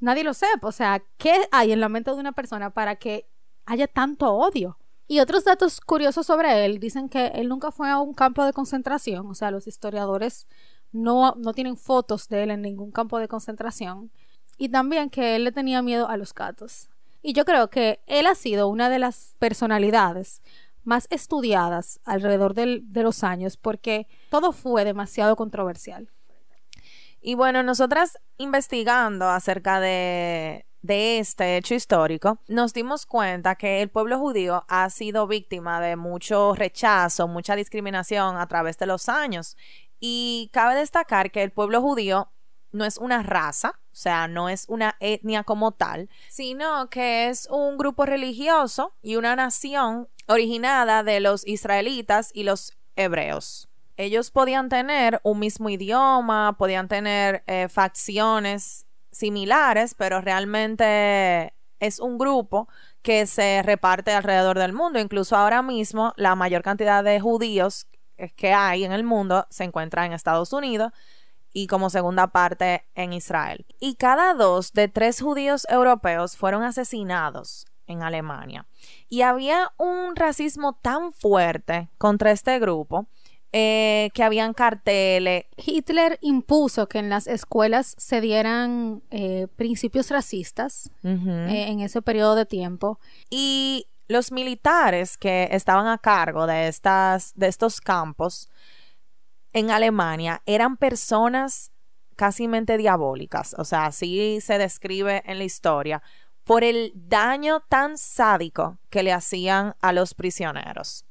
nadie 0.00 0.24
lo 0.24 0.34
sepa. 0.34 0.68
O 0.68 0.72
sea, 0.72 1.02
¿qué 1.16 1.48
hay 1.52 1.72
en 1.72 1.80
la 1.80 1.88
mente 1.88 2.10
de 2.10 2.16
una 2.16 2.32
persona 2.32 2.70
para 2.70 2.96
que 2.96 3.28
haya 3.64 3.86
tanto 3.86 4.32
odio? 4.32 4.78
Y 5.06 5.20
otros 5.20 5.44
datos 5.44 5.80
curiosos 5.80 6.26
sobre 6.26 6.64
él 6.64 6.80
dicen 6.80 7.08
que 7.08 7.28
él 7.28 7.48
nunca 7.48 7.70
fue 7.70 7.90
a 7.90 7.98
un 7.98 8.12
campo 8.12 8.44
de 8.44 8.52
concentración, 8.52 9.26
o 9.26 9.34
sea, 9.34 9.50
los 9.50 9.66
historiadores 9.66 10.46
no, 10.92 11.34
no 11.36 11.54
tienen 11.54 11.76
fotos 11.76 12.28
de 12.28 12.42
él 12.42 12.50
en 12.50 12.62
ningún 12.62 12.90
campo 12.90 13.18
de 13.18 13.28
concentración. 13.28 14.10
Y 14.58 14.70
también 14.70 15.08
que 15.08 15.36
él 15.36 15.44
le 15.44 15.52
tenía 15.52 15.80
miedo 15.82 16.08
a 16.08 16.16
los 16.16 16.34
gatos. 16.34 16.90
Y 17.22 17.32
yo 17.32 17.44
creo 17.44 17.70
que 17.70 18.00
él 18.06 18.26
ha 18.26 18.34
sido 18.34 18.68
una 18.68 18.90
de 18.90 18.98
las 18.98 19.36
personalidades 19.38 20.42
más 20.88 21.06
estudiadas 21.10 22.00
alrededor 22.04 22.54
de 22.54 23.02
los 23.02 23.22
años 23.22 23.58
porque 23.58 24.08
todo 24.30 24.52
fue 24.52 24.86
demasiado 24.86 25.36
controversial. 25.36 26.10
Y 27.20 27.34
bueno, 27.34 27.62
nosotras 27.62 28.18
investigando 28.38 29.28
acerca 29.28 29.80
de, 29.80 30.64
de 30.80 31.18
este 31.18 31.58
hecho 31.58 31.74
histórico, 31.74 32.38
nos 32.48 32.72
dimos 32.72 33.04
cuenta 33.04 33.56
que 33.56 33.82
el 33.82 33.90
pueblo 33.90 34.18
judío 34.18 34.64
ha 34.66 34.88
sido 34.88 35.26
víctima 35.26 35.78
de 35.82 35.96
mucho 35.96 36.54
rechazo, 36.54 37.28
mucha 37.28 37.54
discriminación 37.54 38.38
a 38.38 38.46
través 38.46 38.78
de 38.78 38.86
los 38.86 39.10
años. 39.10 39.58
Y 40.00 40.48
cabe 40.54 40.74
destacar 40.74 41.30
que 41.30 41.42
el 41.42 41.50
pueblo 41.50 41.82
judío 41.82 42.30
no 42.72 42.86
es 42.86 42.96
una 42.96 43.22
raza, 43.22 43.78
o 43.92 43.96
sea, 43.96 44.26
no 44.26 44.48
es 44.48 44.64
una 44.68 44.96
etnia 45.00 45.44
como 45.44 45.72
tal, 45.72 46.08
sino 46.30 46.88
que 46.88 47.28
es 47.28 47.46
un 47.50 47.76
grupo 47.76 48.06
religioso 48.06 48.94
y 49.02 49.16
una 49.16 49.36
nación 49.36 50.08
originada 50.28 51.02
de 51.02 51.20
los 51.20 51.46
israelitas 51.46 52.30
y 52.32 52.44
los 52.44 52.72
hebreos. 52.96 53.68
Ellos 53.96 54.30
podían 54.30 54.68
tener 54.68 55.20
un 55.24 55.40
mismo 55.40 55.68
idioma, 55.70 56.56
podían 56.56 56.86
tener 56.86 57.42
eh, 57.46 57.68
facciones 57.68 58.86
similares, 59.10 59.94
pero 59.94 60.20
realmente 60.20 61.52
es 61.80 61.98
un 61.98 62.18
grupo 62.18 62.68
que 63.02 63.26
se 63.26 63.62
reparte 63.62 64.12
alrededor 64.12 64.58
del 64.58 64.72
mundo. 64.72 65.00
Incluso 65.00 65.34
ahora 65.36 65.62
mismo 65.62 66.12
la 66.16 66.36
mayor 66.36 66.62
cantidad 66.62 67.02
de 67.02 67.18
judíos 67.18 67.88
que 68.36 68.52
hay 68.52 68.84
en 68.84 68.92
el 68.92 69.04
mundo 69.04 69.46
se 69.50 69.64
encuentra 69.64 70.04
en 70.04 70.12
Estados 70.12 70.52
Unidos 70.52 70.92
y 71.52 71.66
como 71.66 71.90
segunda 71.90 72.28
parte 72.28 72.86
en 72.94 73.12
Israel. 73.12 73.66
Y 73.80 73.94
cada 73.94 74.34
dos 74.34 74.72
de 74.72 74.88
tres 74.88 75.20
judíos 75.20 75.66
europeos 75.70 76.36
fueron 76.36 76.62
asesinados 76.62 77.66
en 77.88 78.02
Alemania. 78.02 78.66
Y 79.08 79.22
había 79.22 79.72
un 79.76 80.14
racismo 80.14 80.78
tan 80.80 81.12
fuerte 81.12 81.88
contra 81.98 82.30
este 82.30 82.58
grupo 82.60 83.08
eh, 83.50 84.10
que 84.14 84.22
habían 84.22 84.52
carteles. 84.54 85.46
Hitler 85.56 86.18
impuso 86.20 86.86
que 86.86 86.98
en 86.98 87.08
las 87.08 87.26
escuelas 87.26 87.94
se 87.98 88.20
dieran 88.20 89.02
eh, 89.10 89.48
principios 89.56 90.10
racistas 90.10 90.90
eh, 91.02 91.66
en 91.68 91.80
ese 91.80 92.02
periodo 92.02 92.34
de 92.34 92.46
tiempo. 92.46 93.00
Y 93.30 93.86
los 94.06 94.32
militares 94.32 95.16
que 95.16 95.48
estaban 95.50 95.86
a 95.86 95.98
cargo 95.98 96.46
de, 96.46 96.68
estas, 96.68 97.32
de 97.36 97.48
estos 97.48 97.80
campos 97.80 98.48
en 99.52 99.70
Alemania 99.70 100.42
eran 100.46 100.76
personas 100.76 101.72
casi 102.16 102.48
diabólicas, 102.76 103.54
o 103.56 103.64
sea, 103.64 103.86
así 103.86 104.40
se 104.40 104.58
describe 104.58 105.22
en 105.24 105.38
la 105.38 105.44
historia, 105.44 106.02
por 106.48 106.64
el 106.64 106.92
daño 106.94 107.60
tan 107.68 107.98
sádico 107.98 108.78
que 108.88 109.02
le 109.02 109.12
hacían 109.12 109.76
a 109.82 109.92
los 109.92 110.14
prisioneros. 110.14 111.04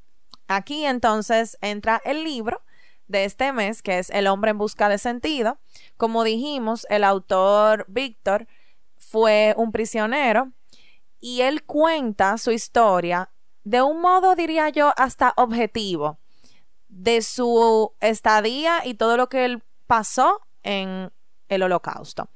Aquí 0.48 0.84
entonces 0.84 1.56
entra 1.60 2.02
el 2.04 2.24
libro 2.24 2.60
de 3.06 3.24
este 3.24 3.52
mes, 3.52 3.80
que 3.80 4.00
es 4.00 4.10
El 4.10 4.26
hombre 4.26 4.50
en 4.50 4.58
busca 4.58 4.88
de 4.88 4.98
sentido. 4.98 5.60
Como 5.96 6.24
dijimos, 6.24 6.88
el 6.90 7.04
autor 7.04 7.84
Víctor 7.86 8.48
fue 8.96 9.54
un 9.56 9.70
prisionero 9.70 10.50
y 11.20 11.42
él 11.42 11.62
cuenta 11.62 12.36
su 12.36 12.50
historia 12.50 13.30
de 13.62 13.80
un 13.80 14.00
modo, 14.00 14.34
diría 14.34 14.70
yo, 14.70 14.92
hasta 14.96 15.34
objetivo 15.36 16.18
de 16.88 17.22
su 17.22 17.92
estadía 18.00 18.84
y 18.84 18.94
todo 18.94 19.16
lo 19.16 19.28
que 19.28 19.44
él 19.44 19.62
pasó 19.86 20.40
en 20.64 21.12
el 21.46 21.62
holocausto. 21.62 22.28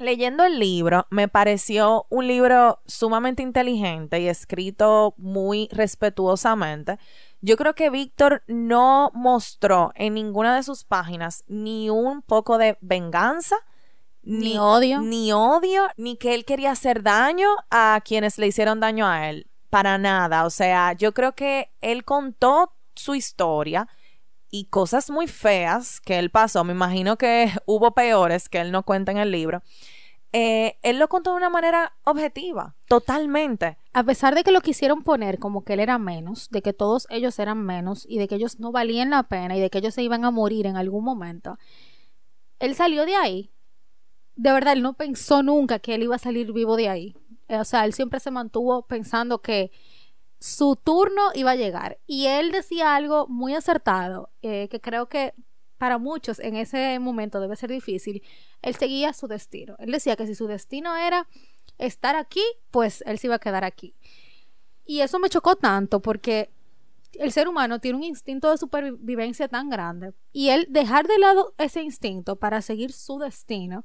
Leyendo 0.00 0.44
el 0.44 0.58
libro, 0.58 1.06
me 1.10 1.28
pareció 1.28 2.06
un 2.08 2.26
libro 2.26 2.80
sumamente 2.86 3.42
inteligente 3.42 4.18
y 4.18 4.28
escrito 4.28 5.12
muy 5.18 5.68
respetuosamente. 5.70 6.98
Yo 7.42 7.58
creo 7.58 7.74
que 7.74 7.90
Víctor 7.90 8.42
no 8.46 9.10
mostró 9.12 9.92
en 9.94 10.14
ninguna 10.14 10.56
de 10.56 10.62
sus 10.62 10.84
páginas 10.84 11.44
ni 11.48 11.90
un 11.90 12.22
poco 12.22 12.56
de 12.56 12.78
venganza, 12.80 13.56
ni, 14.22 14.56
odio, 14.56 15.02
ni 15.02 15.32
odio, 15.32 15.82
ni 15.98 16.16
que 16.16 16.34
él 16.34 16.46
quería 16.46 16.70
hacer 16.70 17.02
daño 17.02 17.50
a 17.68 18.00
quienes 18.02 18.38
le 18.38 18.46
hicieron 18.46 18.80
daño 18.80 19.06
a 19.06 19.28
él. 19.28 19.50
Para 19.68 19.98
nada. 19.98 20.46
O 20.46 20.50
sea, 20.50 20.94
yo 20.94 21.12
creo 21.12 21.34
que 21.34 21.74
él 21.82 22.06
contó 22.06 22.72
su 22.94 23.14
historia 23.14 23.86
y 24.50 24.66
cosas 24.66 25.10
muy 25.10 25.26
feas 25.26 26.00
que 26.00 26.18
él 26.18 26.30
pasó, 26.30 26.64
me 26.64 26.72
imagino 26.72 27.16
que 27.16 27.50
hubo 27.66 27.92
peores 27.92 28.48
que 28.48 28.60
él 28.60 28.72
no 28.72 28.82
cuenta 28.82 29.12
en 29.12 29.18
el 29.18 29.30
libro, 29.30 29.62
eh, 30.32 30.78
él 30.82 30.98
lo 30.98 31.08
contó 31.08 31.32
de 31.32 31.38
una 31.38 31.50
manera 31.50 31.92
objetiva, 32.04 32.76
totalmente. 32.86 33.78
A 33.92 34.04
pesar 34.04 34.36
de 34.36 34.44
que 34.44 34.52
lo 34.52 34.60
quisieron 34.60 35.02
poner 35.02 35.40
como 35.40 35.64
que 35.64 35.72
él 35.72 35.80
era 35.80 35.98
menos, 35.98 36.48
de 36.50 36.62
que 36.62 36.72
todos 36.72 37.08
ellos 37.10 37.38
eran 37.40 37.64
menos 37.64 38.06
y 38.08 38.18
de 38.18 38.28
que 38.28 38.36
ellos 38.36 38.60
no 38.60 38.70
valían 38.70 39.10
la 39.10 39.24
pena 39.24 39.56
y 39.56 39.60
de 39.60 39.70
que 39.70 39.78
ellos 39.78 39.94
se 39.94 40.04
iban 40.04 40.24
a 40.24 40.30
morir 40.30 40.66
en 40.66 40.76
algún 40.76 41.02
momento, 41.02 41.58
él 42.60 42.76
salió 42.76 43.06
de 43.06 43.16
ahí. 43.16 43.50
De 44.36 44.52
verdad, 44.52 44.74
él 44.74 44.82
no 44.82 44.92
pensó 44.94 45.42
nunca 45.42 45.80
que 45.80 45.94
él 45.96 46.04
iba 46.04 46.14
a 46.14 46.20
salir 46.20 46.52
vivo 46.52 46.76
de 46.76 46.88
ahí. 46.88 47.16
O 47.48 47.64
sea, 47.64 47.84
él 47.84 47.92
siempre 47.92 48.20
se 48.20 48.30
mantuvo 48.30 48.86
pensando 48.86 49.42
que 49.42 49.72
su 50.40 50.74
turno 50.76 51.30
iba 51.34 51.52
a 51.52 51.56
llegar. 51.56 51.98
Y 52.06 52.26
él 52.26 52.50
decía 52.50 52.96
algo 52.96 53.26
muy 53.28 53.54
acertado, 53.54 54.30
eh, 54.42 54.68
que 54.68 54.80
creo 54.80 55.08
que 55.08 55.34
para 55.78 55.98
muchos 55.98 56.40
en 56.40 56.56
ese 56.56 56.98
momento 56.98 57.40
debe 57.40 57.56
ser 57.56 57.70
difícil. 57.70 58.22
Él 58.62 58.74
seguía 58.74 59.12
su 59.12 59.28
destino. 59.28 59.76
Él 59.78 59.92
decía 59.92 60.16
que 60.16 60.26
si 60.26 60.34
su 60.34 60.46
destino 60.46 60.96
era 60.96 61.28
estar 61.78 62.16
aquí, 62.16 62.42
pues 62.70 63.02
él 63.06 63.18
se 63.18 63.28
iba 63.28 63.36
a 63.36 63.38
quedar 63.38 63.64
aquí. 63.64 63.94
Y 64.84 65.00
eso 65.00 65.18
me 65.18 65.28
chocó 65.28 65.56
tanto 65.56 66.00
porque 66.00 66.50
el 67.14 67.32
ser 67.32 67.48
humano 67.48 67.78
tiene 67.78 67.98
un 67.98 68.04
instinto 68.04 68.50
de 68.50 68.58
supervivencia 68.58 69.48
tan 69.48 69.68
grande. 69.68 70.12
Y 70.32 70.50
él 70.50 70.66
dejar 70.70 71.06
de 71.06 71.18
lado 71.18 71.54
ese 71.58 71.82
instinto 71.82 72.36
para 72.36 72.62
seguir 72.62 72.92
su 72.92 73.18
destino, 73.18 73.84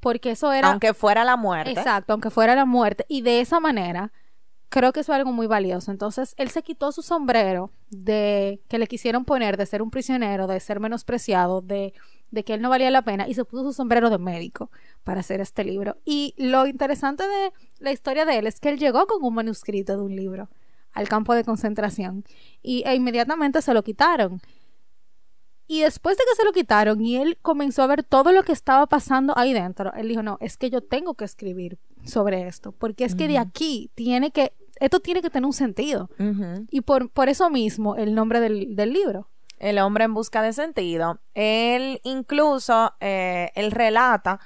porque 0.00 0.32
eso 0.32 0.52
era... 0.52 0.68
Aunque 0.68 0.94
fuera 0.94 1.24
la 1.24 1.36
muerte. 1.36 1.72
Exacto, 1.72 2.12
aunque 2.12 2.30
fuera 2.30 2.54
la 2.54 2.64
muerte. 2.64 3.04
Y 3.08 3.22
de 3.22 3.40
esa 3.40 3.60
manera 3.60 4.12
creo 4.68 4.92
que 4.92 5.00
eso 5.00 5.12
es 5.12 5.16
algo 5.16 5.32
muy 5.32 5.46
valioso. 5.46 5.90
Entonces, 5.90 6.34
él 6.36 6.50
se 6.50 6.62
quitó 6.62 6.92
su 6.92 7.02
sombrero 7.02 7.70
de 7.90 8.60
que 8.68 8.78
le 8.78 8.86
quisieron 8.86 9.24
poner 9.24 9.56
de 9.56 9.66
ser 9.66 9.82
un 9.82 9.90
prisionero, 9.90 10.46
de 10.46 10.60
ser 10.60 10.80
menospreciado, 10.80 11.60
de, 11.60 11.94
de 12.30 12.44
que 12.44 12.54
él 12.54 12.62
no 12.62 12.70
valía 12.70 12.90
la 12.90 13.02
pena, 13.02 13.28
y 13.28 13.34
se 13.34 13.44
puso 13.44 13.64
su 13.64 13.72
sombrero 13.72 14.10
de 14.10 14.18
médico 14.18 14.70
para 15.04 15.20
hacer 15.20 15.40
este 15.40 15.64
libro. 15.64 15.96
Y 16.04 16.34
lo 16.36 16.66
interesante 16.66 17.24
de 17.26 17.52
la 17.78 17.92
historia 17.92 18.24
de 18.24 18.38
él 18.38 18.46
es 18.46 18.60
que 18.60 18.68
él 18.68 18.78
llegó 18.78 19.06
con 19.06 19.22
un 19.22 19.34
manuscrito 19.34 19.96
de 19.96 20.02
un 20.02 20.16
libro 20.16 20.48
al 20.92 21.08
campo 21.08 21.34
de 21.34 21.44
concentración 21.44 22.24
y, 22.62 22.82
e 22.86 22.94
inmediatamente 22.94 23.60
se 23.62 23.74
lo 23.74 23.84
quitaron. 23.84 24.40
Y 25.68 25.80
después 25.80 26.16
de 26.16 26.24
que 26.28 26.36
se 26.36 26.44
lo 26.44 26.52
quitaron 26.52 27.00
y 27.00 27.16
él 27.16 27.38
comenzó 27.42 27.82
a 27.82 27.86
ver 27.88 28.04
todo 28.04 28.32
lo 28.32 28.44
que 28.44 28.52
estaba 28.52 28.86
pasando 28.86 29.36
ahí 29.36 29.52
dentro, 29.52 29.92
él 29.94 30.08
dijo, 30.08 30.22
no, 30.22 30.38
es 30.40 30.56
que 30.56 30.70
yo 30.70 30.80
tengo 30.80 31.14
que 31.14 31.24
escribir 31.24 31.78
sobre 32.06 32.46
esto, 32.46 32.72
porque 32.72 33.04
es 33.04 33.14
que 33.14 33.28
de 33.28 33.38
aquí 33.38 33.90
tiene 33.94 34.30
que, 34.30 34.54
esto 34.80 35.00
tiene 35.00 35.22
que 35.22 35.30
tener 35.30 35.46
un 35.46 35.52
sentido. 35.52 36.10
Y 36.70 36.82
por, 36.82 37.10
por 37.10 37.28
eso 37.28 37.50
mismo 37.50 37.96
el 37.96 38.14
nombre 38.14 38.40
del, 38.40 38.92
libro. 38.92 39.28
El 39.58 39.78
hombre 39.78 40.04
en 40.04 40.14
busca 40.14 40.42
de 40.42 40.52
sentido. 40.52 41.20
Él 41.34 42.00
incluso, 42.04 42.94
eh, 43.00 43.50
él 43.54 43.70
relata 43.70 44.40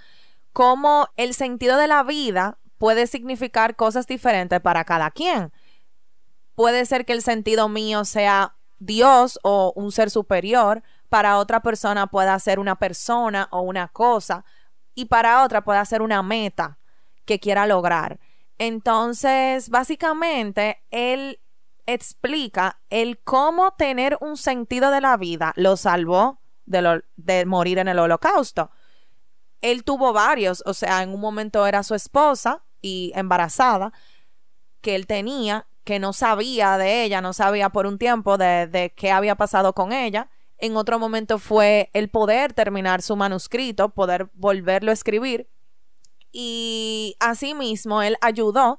cómo 0.52 1.08
el 1.16 1.34
sentido 1.34 1.76
de 1.76 1.88
la 1.88 2.02
vida 2.02 2.58
puede 2.78 3.06
significar 3.06 3.76
cosas 3.76 4.06
diferentes 4.06 4.60
para 4.60 4.84
cada 4.84 5.10
quien. 5.10 5.52
Puede 6.54 6.86
ser 6.86 7.04
que 7.04 7.12
el 7.12 7.22
sentido 7.22 7.68
mío 7.68 8.04
sea 8.04 8.54
Dios 8.78 9.38
o 9.42 9.72
un 9.76 9.92
ser 9.92 10.10
superior, 10.10 10.82
para 11.10 11.38
otra 11.38 11.60
persona 11.60 12.06
pueda 12.06 12.38
ser 12.38 12.58
una 12.58 12.76
persona 12.76 13.48
o 13.50 13.60
una 13.60 13.88
cosa 13.88 14.44
y 14.94 15.06
para 15.06 15.44
otra 15.44 15.62
puede 15.62 15.84
ser 15.84 16.02
una 16.02 16.22
meta 16.22 16.78
que 17.24 17.40
quiera 17.40 17.66
lograr. 17.66 18.20
Entonces, 18.58 19.70
básicamente, 19.70 20.82
él 20.90 21.40
explica 21.86 22.80
el 22.90 23.18
cómo 23.22 23.72
tener 23.72 24.18
un 24.20 24.36
sentido 24.36 24.90
de 24.90 25.00
la 25.00 25.16
vida 25.16 25.52
lo 25.56 25.76
salvó 25.76 26.40
de, 26.66 27.02
de 27.16 27.46
morir 27.46 27.78
en 27.78 27.88
el 27.88 27.98
holocausto. 27.98 28.70
Él 29.60 29.84
tuvo 29.84 30.12
varios, 30.12 30.62
o 30.66 30.74
sea, 30.74 31.02
en 31.02 31.10
un 31.10 31.20
momento 31.20 31.66
era 31.66 31.82
su 31.82 31.94
esposa 31.94 32.64
y 32.80 33.12
embarazada, 33.14 33.92
que 34.80 34.94
él 34.94 35.06
tenía, 35.06 35.66
que 35.84 35.98
no 35.98 36.12
sabía 36.12 36.78
de 36.78 37.04
ella, 37.04 37.20
no 37.20 37.32
sabía 37.32 37.70
por 37.70 37.86
un 37.86 37.98
tiempo 37.98 38.38
de, 38.38 38.66
de 38.66 38.90
qué 38.94 39.10
había 39.10 39.34
pasado 39.34 39.74
con 39.74 39.92
ella 39.92 40.30
en 40.60 40.76
otro 40.76 40.98
momento 40.98 41.38
fue 41.38 41.90
el 41.94 42.10
poder 42.10 42.52
terminar 42.52 43.02
su 43.02 43.16
manuscrito, 43.16 43.88
poder 43.90 44.30
volverlo 44.34 44.90
a 44.90 44.94
escribir. 44.94 45.48
Y 46.32 47.16
asimismo, 47.20 48.02
él 48.02 48.16
ayudó 48.20 48.78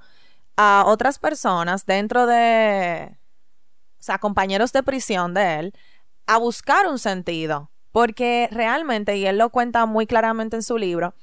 a 0.58 0.84
otras 0.88 1.20
personas 1.20 1.86
dentro 1.86 2.26
de, 2.26 3.18
o 4.00 4.04
sea, 4.04 4.20
compañeros 4.20 4.72
de 4.74 4.84
prisión 4.84 5.34
de 5.34 5.60
él, 5.60 5.74
a 6.28 6.38
buscar 6.38 6.88
un 6.88 7.00
sentido. 7.00 7.72
Porque 7.92 8.48
realmente, 8.52 9.18
y 9.18 9.26
él 9.26 9.38
lo 9.38 9.50
cuenta 9.50 9.86
muy 9.86 10.08
claramente 10.08 10.56
en 10.56 10.64
su 10.64 10.78
libro, 10.78 11.14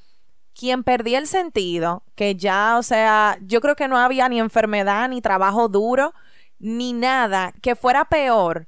quien 0.55 0.83
perdía 0.83 1.19
el 1.19 1.27
sentido, 1.27 2.03
que 2.15 2.35
ya, 2.35 2.77
o 2.79 2.83
sea, 2.83 3.39
yo 3.43 3.61
creo 3.61 3.77
que 3.77 3.89
no 3.89 3.97
había 3.97 4.29
ni 4.29 4.39
enfermedad, 4.39 5.09
ni 5.09 5.23
trabajo 5.23 5.69
duro, 5.69 6.13
ni 6.59 6.93
nada 6.93 7.53
que 7.63 7.77
fuera 7.77 8.05
peor 8.07 8.67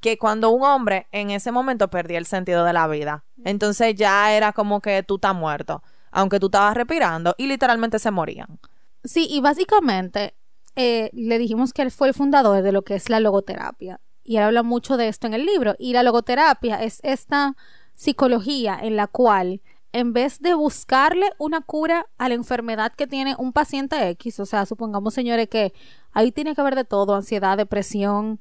que 0.00 0.16
cuando 0.16 0.50
un 0.50 0.62
hombre 0.62 1.06
en 1.12 1.30
ese 1.30 1.52
momento 1.52 1.88
perdía 1.88 2.18
el 2.18 2.26
sentido 2.26 2.64
de 2.64 2.72
la 2.72 2.86
vida, 2.86 3.24
entonces 3.44 3.94
ya 3.94 4.32
era 4.32 4.52
como 4.52 4.80
que 4.80 5.02
tú 5.02 5.16
estás 5.16 5.34
muerto, 5.34 5.82
aunque 6.10 6.40
tú 6.40 6.46
estabas 6.46 6.76
respirando 6.76 7.34
y 7.38 7.46
literalmente 7.46 7.98
se 7.98 8.10
morían. 8.10 8.58
Sí, 9.04 9.26
y 9.30 9.40
básicamente 9.40 10.34
eh, 10.76 11.10
le 11.12 11.38
dijimos 11.38 11.72
que 11.72 11.82
él 11.82 11.90
fue 11.90 12.08
el 12.08 12.14
fundador 12.14 12.62
de 12.62 12.72
lo 12.72 12.82
que 12.82 12.94
es 12.94 13.08
la 13.08 13.20
logoterapia 13.20 14.00
y 14.24 14.36
él 14.36 14.42
habla 14.42 14.62
mucho 14.62 14.96
de 14.96 15.08
esto 15.08 15.26
en 15.26 15.34
el 15.34 15.46
libro 15.46 15.74
y 15.78 15.92
la 15.92 16.02
logoterapia 16.02 16.82
es 16.82 17.00
esta 17.02 17.56
psicología 17.94 18.78
en 18.80 18.96
la 18.96 19.06
cual 19.06 19.60
en 19.92 20.12
vez 20.12 20.40
de 20.40 20.54
buscarle 20.54 21.30
una 21.38 21.62
cura 21.62 22.06
a 22.18 22.28
la 22.28 22.34
enfermedad 22.34 22.92
que 22.92 23.06
tiene 23.06 23.34
un 23.38 23.52
paciente 23.52 24.08
X, 24.10 24.38
o 24.40 24.46
sea, 24.46 24.66
supongamos 24.66 25.14
señores 25.14 25.48
que 25.48 25.72
ahí 26.12 26.30
tiene 26.30 26.54
que 26.54 26.60
haber 26.60 26.74
de 26.74 26.84
todo, 26.84 27.14
ansiedad, 27.14 27.56
depresión, 27.56 28.38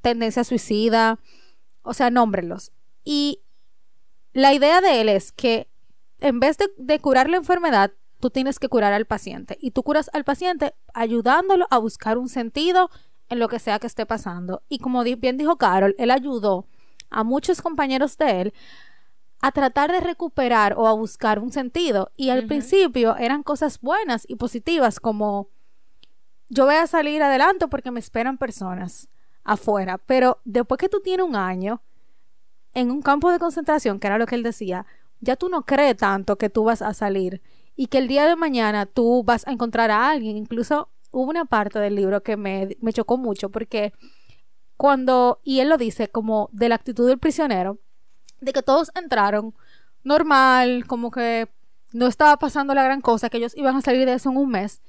tendencia 0.00 0.44
suicida, 0.44 1.18
o 1.82 1.94
sea, 1.94 2.10
nómbrelos. 2.10 2.72
Y 3.04 3.40
la 4.32 4.52
idea 4.52 4.80
de 4.80 5.00
él 5.00 5.08
es 5.08 5.30
que 5.32 5.68
en 6.24 6.40
vez 6.40 6.56
de, 6.78 6.98
curar 7.00 7.28
la 7.28 7.36
enfermedad, 7.36 7.92
tú 8.18 8.30
tienes 8.30 8.58
que 8.58 8.70
curar 8.70 8.94
al 8.94 9.04
paciente. 9.04 9.58
Y 9.60 9.72
tú 9.72 9.82
curas 9.82 10.08
al 10.14 10.24
paciente 10.24 10.74
ayudándolo 10.94 11.66
a 11.70 11.76
buscar 11.76 12.16
un 12.16 12.30
sentido 12.30 12.88
en 13.28 13.38
lo 13.38 13.48
que 13.48 13.58
sea 13.58 13.78
que 13.78 13.86
esté 13.86 14.06
pasando. 14.06 14.62
Y 14.70 14.78
como 14.78 15.04
bien 15.04 15.36
dijo 15.36 15.58
Carol, 15.58 15.94
él 15.98 16.10
ayudó 16.10 16.66
a 17.10 17.24
muchos 17.24 17.60
compañeros 17.60 18.16
de 18.16 18.40
él 18.40 18.54
a 19.42 19.52
tratar 19.52 19.92
de 19.92 20.00
recuperar 20.00 20.72
o 20.78 20.86
a 20.86 20.94
buscar 20.94 21.38
un 21.38 21.52
sentido. 21.52 22.10
Y 22.16 22.30
al 22.30 22.46
principio 22.46 23.16
eran 23.18 23.42
cosas 23.42 23.78
buenas 23.82 24.24
y 24.26 24.36
positivas 24.36 25.00
como 25.00 25.50
yo 26.48 26.64
voy 26.64 26.76
a 26.76 26.86
salir 26.86 27.22
adelante 27.22 27.68
porque 27.68 27.90
me 27.90 28.00
esperan 28.00 28.38
personas 28.38 29.08
afuera. 29.42 29.98
Pero 29.98 30.40
después 30.46 30.78
que 30.78 30.88
tú 30.88 31.02
tienes 31.04 31.26
un 31.26 31.36
año 31.36 31.82
en 32.72 32.90
un 32.90 33.02
campo 33.02 33.30
de 33.30 33.38
concentración, 33.38 34.00
que 34.00 34.06
era 34.06 34.16
lo 34.16 34.24
que 34.24 34.36
él 34.36 34.42
decía, 34.42 34.86
ya 35.24 35.36
tú 35.36 35.48
no 35.48 35.64
crees 35.64 35.96
tanto 35.96 36.36
que 36.36 36.50
tú 36.50 36.64
vas 36.64 36.82
a 36.82 36.94
salir 36.94 37.42
y 37.76 37.86
que 37.86 37.98
el 37.98 38.08
día 38.08 38.26
de 38.26 38.36
mañana 38.36 38.86
tú 38.86 39.24
vas 39.24 39.46
a 39.46 39.52
encontrar 39.52 39.90
a 39.90 40.10
alguien. 40.10 40.36
Incluso 40.36 40.90
hubo 41.10 41.30
una 41.30 41.44
parte 41.44 41.78
del 41.78 41.96
libro 41.96 42.22
que 42.22 42.36
me, 42.36 42.76
me 42.80 42.92
chocó 42.92 43.16
mucho 43.16 43.50
porque 43.50 43.92
cuando, 44.76 45.40
y 45.44 45.60
él 45.60 45.68
lo 45.68 45.78
dice 45.78 46.08
como 46.08 46.48
de 46.52 46.68
la 46.68 46.74
actitud 46.74 47.08
del 47.08 47.18
prisionero, 47.18 47.78
de 48.40 48.52
que 48.52 48.62
todos 48.62 48.90
entraron 48.94 49.54
normal, 50.02 50.86
como 50.86 51.10
que 51.10 51.48
no 51.92 52.06
estaba 52.06 52.36
pasando 52.38 52.74
la 52.74 52.84
gran 52.84 53.00
cosa, 53.00 53.30
que 53.30 53.38
ellos 53.38 53.56
iban 53.56 53.76
a 53.76 53.80
salir 53.80 54.04
de 54.06 54.14
eso 54.14 54.30
en 54.30 54.36
un 54.36 54.50
mes. 54.50 54.82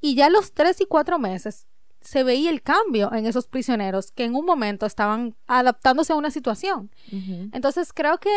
Y 0.00 0.14
ya 0.14 0.30
los 0.30 0.52
tres 0.52 0.80
y 0.80 0.86
cuatro 0.86 1.18
meses 1.18 1.66
se 2.00 2.22
veía 2.22 2.50
el 2.50 2.62
cambio 2.62 3.12
en 3.12 3.26
esos 3.26 3.46
prisioneros 3.46 4.12
que 4.12 4.24
en 4.24 4.34
un 4.34 4.44
momento 4.46 4.86
estaban 4.86 5.36
adaptándose 5.46 6.12
a 6.12 6.16
una 6.16 6.30
situación. 6.30 6.90
Entonces 7.52 7.92
creo 7.92 8.18
que 8.18 8.30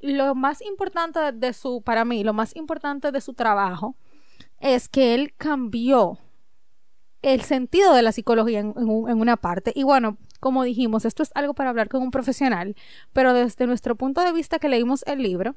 lo 0.00 0.34
más 0.34 0.62
importante 0.62 1.32
de 1.32 1.52
su, 1.52 1.82
para 1.82 2.04
mí, 2.04 2.24
lo 2.24 2.32
más 2.32 2.54
importante 2.56 3.10
de 3.12 3.20
su 3.20 3.34
trabajo 3.34 3.96
es 4.60 4.88
que 4.88 5.14
él 5.14 5.34
cambió 5.36 6.18
el 7.22 7.42
sentido 7.42 7.94
de 7.94 8.02
la 8.02 8.12
psicología 8.12 8.60
en, 8.60 8.74
una 8.76 9.36
parte. 9.36 9.72
Y 9.74 9.82
bueno, 9.82 10.18
como 10.40 10.62
dijimos, 10.62 11.04
esto 11.04 11.22
es 11.22 11.30
algo 11.34 11.54
para 11.54 11.70
hablar 11.70 11.88
con 11.88 12.02
un 12.02 12.10
profesional, 12.10 12.76
pero 13.12 13.34
desde 13.34 13.66
nuestro 13.66 13.96
punto 13.96 14.22
de 14.22 14.32
vista 14.32 14.58
que 14.58 14.68
leímos 14.68 15.02
el 15.06 15.22
libro, 15.22 15.56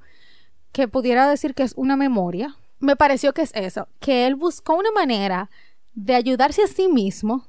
que 0.72 0.88
pudiera 0.88 1.30
decir 1.30 1.54
que 1.54 1.64
es 1.64 1.74
una 1.76 1.96
memoria, 1.96 2.56
me 2.80 2.96
pareció 2.96 3.34
que 3.34 3.44
es 3.44 3.52
eso, 3.54 3.88
que 4.00 4.26
él 4.26 4.36
buscó 4.36 4.76
una 4.76 4.92
manera 4.92 5.50
de 5.94 6.16
ayudarse 6.16 6.64
a 6.64 6.68
sí 6.68 6.88
mismo 6.88 7.46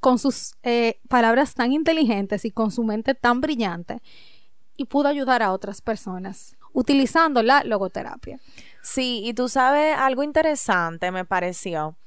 con 0.00 0.18
sus 0.18 0.54
eh, 0.62 1.00
palabras 1.08 1.54
tan 1.54 1.72
inteligentes 1.72 2.44
y 2.44 2.50
con 2.50 2.70
su 2.70 2.84
mente 2.84 3.14
tan 3.14 3.40
brillante 3.40 4.00
y 4.78 4.86
pudo 4.86 5.08
ayudar 5.08 5.42
a 5.42 5.52
otras 5.52 5.82
personas 5.82 6.56
utilizando 6.72 7.42
la 7.42 7.64
logoterapia. 7.64 8.38
Sí, 8.80 9.20
y 9.24 9.34
tú 9.34 9.48
sabes 9.48 9.94
algo 9.98 10.22
interesante 10.22 11.10
me 11.10 11.26
pareció 11.26 11.98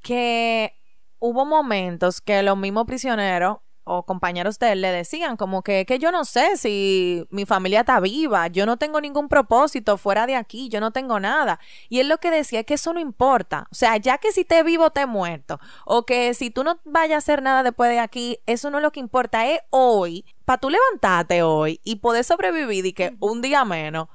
que 0.00 0.72
hubo 1.18 1.44
momentos 1.44 2.22
que 2.22 2.42
los 2.42 2.56
mismos 2.56 2.86
prisioneros 2.86 3.58
o 3.84 4.04
compañeros 4.04 4.58
de 4.58 4.72
él 4.72 4.82
le 4.82 4.92
decían 4.92 5.36
como 5.36 5.62
que, 5.62 5.84
que 5.86 5.98
yo 5.98 6.12
no 6.12 6.24
sé 6.24 6.56
si 6.56 7.26
mi 7.30 7.46
familia 7.46 7.80
está 7.80 8.00
viva, 8.00 8.46
yo 8.48 8.66
no 8.66 8.76
tengo 8.76 9.00
ningún 9.00 9.28
propósito 9.28 9.96
fuera 9.96 10.26
de 10.26 10.36
aquí, 10.36 10.68
yo 10.68 10.80
no 10.80 10.90
tengo 10.90 11.20
nada. 11.20 11.58
Y 11.88 12.00
él 12.00 12.08
lo 12.08 12.18
que 12.18 12.30
decía 12.30 12.60
es 12.60 12.66
que 12.66 12.74
eso 12.74 12.92
no 12.92 13.00
importa. 13.00 13.66
O 13.70 13.74
sea, 13.74 13.96
ya 13.96 14.18
que 14.18 14.32
si 14.32 14.44
te 14.44 14.62
vivo, 14.62 14.90
te 14.90 15.06
muerto. 15.06 15.58
O 15.84 16.04
que 16.04 16.34
si 16.34 16.50
tú 16.50 16.64
no 16.64 16.80
vayas 16.84 17.16
a 17.16 17.18
hacer 17.18 17.42
nada 17.42 17.62
después 17.62 17.90
de 17.90 17.98
aquí, 17.98 18.38
eso 18.46 18.70
no 18.70 18.78
es 18.78 18.82
lo 18.82 18.92
que 18.92 19.00
importa. 19.00 19.46
Es 19.46 19.60
hoy, 19.70 20.24
para 20.44 20.58
tú 20.58 20.70
levantarte 20.70 21.42
hoy 21.42 21.80
y 21.84 21.96
poder 21.96 22.24
sobrevivir 22.24 22.86
y 22.86 22.92
que 22.92 23.16
un 23.20 23.40
día 23.42 23.64
menos 23.64 24.08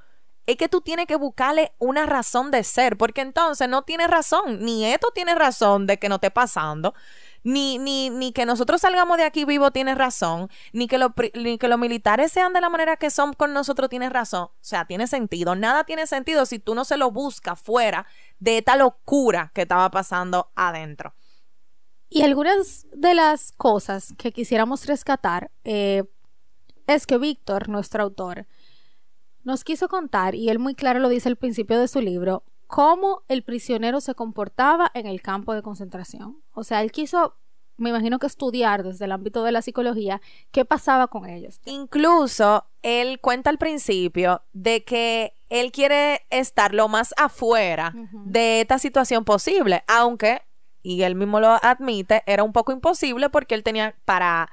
es 0.45 0.57
que 0.57 0.69
tú 0.69 0.81
tienes 0.81 1.07
que 1.07 1.15
buscarle 1.15 1.73
una 1.79 2.05
razón 2.05 2.51
de 2.51 2.63
ser, 2.63 2.97
porque 2.97 3.21
entonces 3.21 3.67
no 3.67 3.81
tiene 3.81 4.07
razón, 4.07 4.59
ni 4.63 4.85
esto 4.85 5.09
tiene 5.13 5.33
razón 5.33 5.87
de 5.87 5.97
que 5.97 6.07
no 6.07 6.15
esté 6.15 6.29
pasando, 6.29 6.93
ni, 7.45 7.77
ni, 7.77 8.09
ni 8.09 8.31
que 8.33 8.45
nosotros 8.47 8.81
salgamos 8.81 9.17
de 9.17 9.23
aquí 9.23 9.45
vivo 9.45 9.69
tiene 9.69 9.93
razón, 9.93 10.49
ni 10.73 10.87
que, 10.87 10.99
ni 11.35 11.59
que 11.59 11.67
los 11.67 11.77
militares 11.77 12.31
sean 12.31 12.53
de 12.53 12.59
la 12.59 12.69
manera 12.69 12.97
que 12.97 13.11
son 13.11 13.33
con 13.33 13.53
nosotros 13.53 13.87
tiene 13.87 14.09
razón. 14.09 14.45
O 14.45 14.57
sea, 14.61 14.85
tiene 14.85 15.05
sentido. 15.05 15.55
Nada 15.55 15.83
tiene 15.83 16.07
sentido 16.07 16.47
si 16.47 16.57
tú 16.57 16.73
no 16.73 16.85
se 16.85 16.97
lo 16.97 17.11
buscas 17.11 17.61
fuera 17.61 18.07
de 18.39 18.57
esta 18.57 18.75
locura 18.75 19.51
que 19.53 19.61
estaba 19.61 19.91
pasando 19.91 20.51
adentro. 20.55 21.13
Y 22.09 22.23
algunas 22.23 22.87
de 22.91 23.13
las 23.13 23.51
cosas 23.51 24.15
que 24.17 24.31
quisiéramos 24.31 24.87
rescatar 24.87 25.51
eh, 25.63 26.03
es 26.87 27.05
que 27.05 27.19
Víctor, 27.19 27.69
nuestro 27.69 28.01
autor, 28.01 28.47
nos 29.43 29.63
quiso 29.63 29.87
contar, 29.87 30.33
y 30.33 30.49
él 30.49 30.57
muy 30.57 30.73
claro 30.73 30.99
lo 30.99 31.09
dice 31.09 31.29
al 31.29 31.35
principio 31.35 31.79
de 31.79 31.87
su 31.87 32.01
libro, 32.01 32.43
cómo 32.67 33.23
el 33.27 33.43
prisionero 33.43 34.01
se 34.01 34.15
comportaba 34.15 34.91
en 34.93 35.07
el 35.07 35.21
campo 35.21 35.53
de 35.53 35.61
concentración. 35.61 36.41
O 36.51 36.63
sea, 36.63 36.81
él 36.81 36.91
quiso, 36.91 37.35
me 37.77 37.89
imagino 37.89 38.19
que 38.19 38.27
estudiar 38.27 38.83
desde 38.83 39.05
el 39.05 39.11
ámbito 39.11 39.43
de 39.43 39.51
la 39.51 39.61
psicología 39.61 40.21
qué 40.51 40.65
pasaba 40.65 41.07
con 41.07 41.29
ellos. 41.29 41.61
Incluso 41.65 42.65
él 42.81 43.19
cuenta 43.19 43.49
al 43.49 43.57
principio 43.57 44.43
de 44.53 44.83
que 44.83 45.33
él 45.49 45.71
quiere 45.71 46.25
estar 46.29 46.73
lo 46.73 46.87
más 46.87 47.13
afuera 47.17 47.93
de 48.25 48.61
esta 48.61 48.79
situación 48.79 49.25
posible, 49.25 49.83
aunque, 49.87 50.41
y 50.81 51.03
él 51.03 51.15
mismo 51.15 51.39
lo 51.39 51.57
admite, 51.63 52.23
era 52.25 52.43
un 52.43 52.53
poco 52.53 52.71
imposible 52.71 53.29
porque 53.29 53.55
él 53.55 53.63
tenía 53.63 53.95
para 54.05 54.49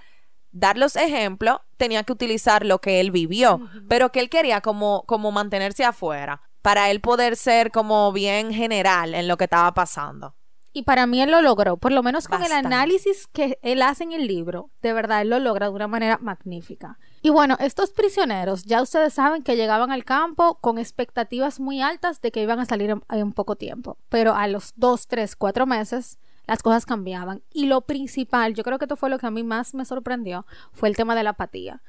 dar 0.51 0.77
los 0.77 0.97
ejemplos, 0.97 1.61
tenía 1.79 2.03
que 2.05 2.13
utilizar 2.13 2.67
lo 2.67 2.79
que 2.79 3.01
él 3.01 3.11
vivió, 3.11 3.61
pero 3.89 4.13
que 4.13 4.21
él 4.21 4.29
quería 4.29 4.61
como, 4.61 5.05
como 5.07 5.33
mantenerse 5.33 5.85
afuera 5.85 6.43
para 6.63 6.91
él 6.91 7.01
poder 7.01 7.37
ser 7.37 7.71
como 7.71 8.13
bien 8.13 8.53
general 8.53 9.15
en 9.15 9.29
lo 9.29 9.37
que 9.37 9.45
estaba 9.45 9.75
pasando. 9.75 10.35
Y 10.75 10.85
para 10.85 11.07
mí 11.07 11.21
él 11.21 11.31
lo 11.31 11.43
logró, 11.43 11.77
por 11.77 11.93
lo 11.93 12.03
menos 12.03 12.29
con 12.29 12.43
el 12.43 12.53
análisis 12.53 13.27
que 13.27 13.59
él 13.61 13.83
hace 13.83 14.05
en 14.05 14.13
el 14.13 14.27
libro, 14.27 14.71
de 14.81 14.95
verdad 14.95 15.21
él 15.21 15.29
lo 15.29 15.39
logra 15.39 15.69
de 15.69 15.75
una 15.75 15.87
manera 15.87 16.17
magnífica. 16.19 16.99
Y 17.21 17.29
bueno, 17.29 17.59
estos 17.61 17.91
prisioneros 17.91 18.65
ya 18.65 18.81
ustedes 18.81 19.13
saben 19.13 19.43
que 19.43 19.57
llegaban 19.57 19.93
al 19.93 20.05
campo 20.05 20.59
con 20.63 20.79
expectativas 20.79 21.61
muy 21.61 21.83
altas 21.83 22.23
de 22.23 22.31
que 22.31 22.43
iban 22.43 22.59
a 22.59 22.65
salir 22.65 22.89
en, 23.11 23.33
poco 23.33 23.57
tiempo, 23.57 23.99
pero 24.09 24.35
a 24.35 24.49
los 24.49 24.73
dos, 24.75 25.07
tres, 25.09 25.37
cuatro 25.37 25.67
meses 25.67 26.19
las 26.47 26.63
cosas 26.63 26.87
cambiaban. 26.87 27.43
Y 27.53 27.67
lo 27.67 27.83
principal, 27.83 28.55
yo 28.55 28.65
creo 28.65 28.79
que 28.79 28.87
esto 28.87 28.97
fue 28.97 29.11
lo 29.11 29.19
que 29.19 29.27
a 29.27 29.31
mí 29.31 29.43
más 29.43 29.75
me 29.75 29.85
sorprendió, 29.85 30.47
fue 30.73 30.89
el 30.89 30.97
tema 30.97 31.15
de 31.15 31.23
la 31.23 31.31
apatía. 31.31 31.83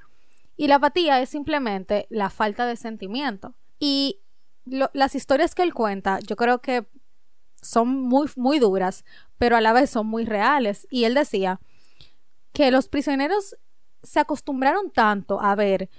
Y 0.57 0.67
la 0.67 0.75
apatía 0.75 1.21
es 1.21 1.29
simplemente 1.29 2.05
la 2.09 2.29
falta 2.29 2.65
de 2.65 2.75
sentimiento. 2.75 3.55
Y 3.79 4.19
las 4.65 5.15
historias 5.15 5.55
que 5.55 5.63
él 5.63 5.73
cuenta, 5.73 6.19
yo 6.19 6.35
creo 6.35 6.61
que 6.61 6.85
son 7.61 7.89
muy, 7.89 8.29
muy 8.35 8.59
duras, 8.59 9.05
pero 9.37 9.55
a 9.55 9.61
la 9.61 9.73
vez 9.73 9.89
son 9.89 10.07
muy 10.07 10.25
reales. 10.25 10.87
Y 10.89 11.05
él 11.05 11.13
decía 11.13 11.59
que 12.51 12.71
los 12.71 12.87
prisioneros 12.87 13.55
se 14.03 14.19
acostumbraron 14.19 14.91
tanto 14.91 15.41
a 15.41 15.55
ver 15.55 15.89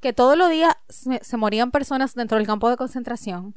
que 0.00 0.12
todos 0.12 0.36
los 0.36 0.50
días 0.50 0.76
se, 0.88 1.36
morían 1.36 1.70
personas 1.70 2.14
dentro 2.14 2.36
del 2.36 2.46
campo 2.46 2.68
de 2.68 2.76
concentración, 2.76 3.54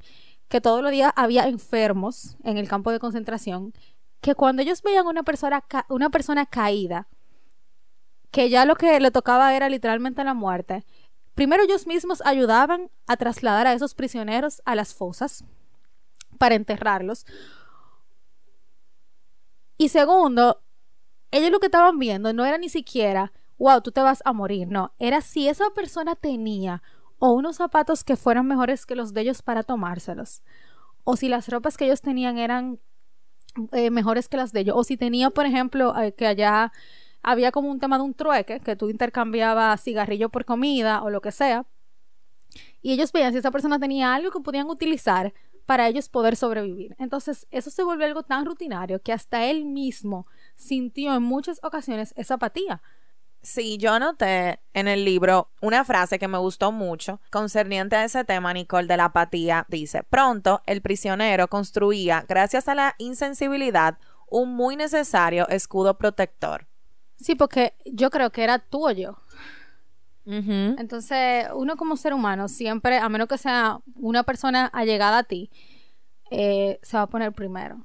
que 0.48 0.62
todos 0.62 0.82
los 0.82 0.92
días 0.92 1.12
había 1.16 1.48
enfermos 1.48 2.38
en 2.44 2.58
el 2.58 2.68
campo 2.68 2.92
de 2.92 3.00
concentración, 3.00 3.74
que 4.22 4.36
cuando 4.36 4.62
ellos 4.62 4.82
veían 4.82 5.08
una 5.08 5.24
persona, 5.24 5.64
una 5.90 6.10
persona 6.10 6.46
caída, 6.46 7.08
que 8.32 8.50
ya 8.50 8.66
lo 8.66 8.76
que 8.76 9.00
le 9.00 9.12
tocaba 9.12 9.56
era 9.56 9.70
literalmente 9.70 10.24
la 10.24 10.34
muerte, 10.34 10.86
Primero 11.40 11.64
ellos 11.64 11.88
mismos 11.88 12.22
ayudaban 12.26 12.92
a 13.08 13.16
trasladar 13.16 13.66
a 13.66 13.72
esos 13.72 13.94
prisioneros 13.94 14.62
a 14.66 14.76
las 14.76 14.94
fosas 14.94 15.46
para 16.38 16.56
enterrarlos. 16.56 17.26
Y 19.78 19.88
segundo, 19.88 20.62
ellos 21.32 21.50
lo 21.50 21.62
que 21.62 21.68
estaban 21.68 21.98
viendo 21.98 22.34
no 22.34 22.44
era 22.44 22.58
ni 22.58 22.68
siquiera, 22.68 23.32
wow, 23.58 23.80
tú 23.80 23.94
te 23.94 24.02
vas 24.02 24.22
a 24.26 24.34
morir, 24.34 24.68
no, 24.68 24.92
era 25.00 25.22
si 25.22 25.48
esa 25.48 25.70
persona 25.70 26.18
tenía 26.18 26.84
o 27.20 27.32
unos 27.32 27.56
zapatos 27.56 28.04
que 28.04 28.18
fueran 28.18 28.46
mejores 28.46 28.86
que 28.86 28.98
los 28.98 29.14
de 29.14 29.22
ellos 29.22 29.42
para 29.42 29.64
tomárselos, 29.64 30.44
o 31.06 31.16
si 31.16 31.30
las 31.30 31.48
ropas 31.48 31.78
que 31.78 31.86
ellos 31.86 32.02
tenían 32.02 32.38
eran 32.38 32.82
eh, 33.72 33.92
mejores 33.92 34.28
que 34.28 34.36
las 34.36 34.52
de 34.52 34.60
ellos, 34.60 34.76
o 34.78 34.84
si 34.84 34.98
tenía, 34.98 35.30
por 35.30 35.46
ejemplo, 35.46 35.98
eh, 36.02 36.14
que 36.14 36.28
allá 36.28 36.74
había 37.22 37.52
como 37.52 37.70
un 37.70 37.80
tema 37.80 37.98
de 37.98 38.04
un 38.04 38.14
trueque, 38.14 38.60
que 38.60 38.76
tú 38.76 38.90
intercambiabas 38.90 39.82
cigarrillo 39.84 40.30
por 40.30 40.46
comida 40.46 41.04
o 41.04 41.10
lo 41.10 41.22
que 41.22 41.32
sea. 41.32 41.66
Y 42.82 42.94
ellos 42.94 43.12
veían 43.12 43.34
si 43.34 43.40
esa 43.40 43.52
persona 43.52 43.80
tenía 43.80 44.16
algo 44.16 44.32
que 44.32 44.40
podían 44.40 44.70
utilizar 44.70 45.34
para 45.66 45.88
ellos 45.88 46.10
poder 46.10 46.36
sobrevivir. 46.36 46.96
Entonces, 46.98 47.46
eso 47.52 47.70
se 47.70 47.84
volvió 47.84 48.08
algo 48.08 48.24
tan 48.24 48.46
rutinario 48.46 49.02
que 49.02 49.14
hasta 49.14 49.46
él 49.46 49.66
mismo 49.66 50.26
sintió 50.56 51.14
en 51.14 51.22
muchas 51.22 51.60
ocasiones 51.62 52.14
esa 52.18 52.36
apatía. 52.36 52.82
Sí, 53.42 53.78
yo 53.78 53.94
anoté 53.94 54.60
en 54.74 54.88
el 54.88 55.06
libro 55.06 55.50
una 55.62 55.86
frase 55.86 56.20
que 56.20 56.28
me 56.28 56.38
gustó 56.40 56.72
mucho 56.72 57.22
concerniente 57.32 57.96
a 57.96 58.04
ese 58.04 58.26
tema, 58.26 58.52
Nicole, 58.54 58.88
de 58.88 58.98
la 58.98 59.06
apatía. 59.06 59.66
Dice, 59.70 60.04
pronto 60.04 60.62
el 60.66 60.82
prisionero 60.82 61.48
construía, 61.48 62.26
gracias 62.28 62.68
a 62.68 62.76
la 62.76 62.96
insensibilidad, 62.98 63.98
un 64.28 64.56
muy 64.56 64.76
necesario 64.76 65.48
escudo 65.48 65.98
protector. 65.98 66.68
Sí, 67.20 67.36
porque 67.36 67.74
yo 67.86 68.10
creo 68.10 68.32
que 68.32 68.44
era 68.44 68.60
tú 68.60 68.88
o 68.88 68.92
yo. 68.92 69.18
Entonces, 70.26 71.48
uno 71.56 71.76
como 71.76 71.98
ser 71.98 72.14
humano 72.14 72.48
siempre, 72.48 73.00
a 73.00 73.10
menos 73.10 73.28
que 73.28 73.40
sea 73.40 73.80
una 73.96 74.22
persona 74.22 74.68
allegada 74.68 75.20
a 75.20 75.24
ti, 75.24 75.50
eh, 76.30 76.80
se 76.84 76.98
va 76.98 77.04
a 77.04 77.08
poner 77.08 77.34
primero. 77.34 77.84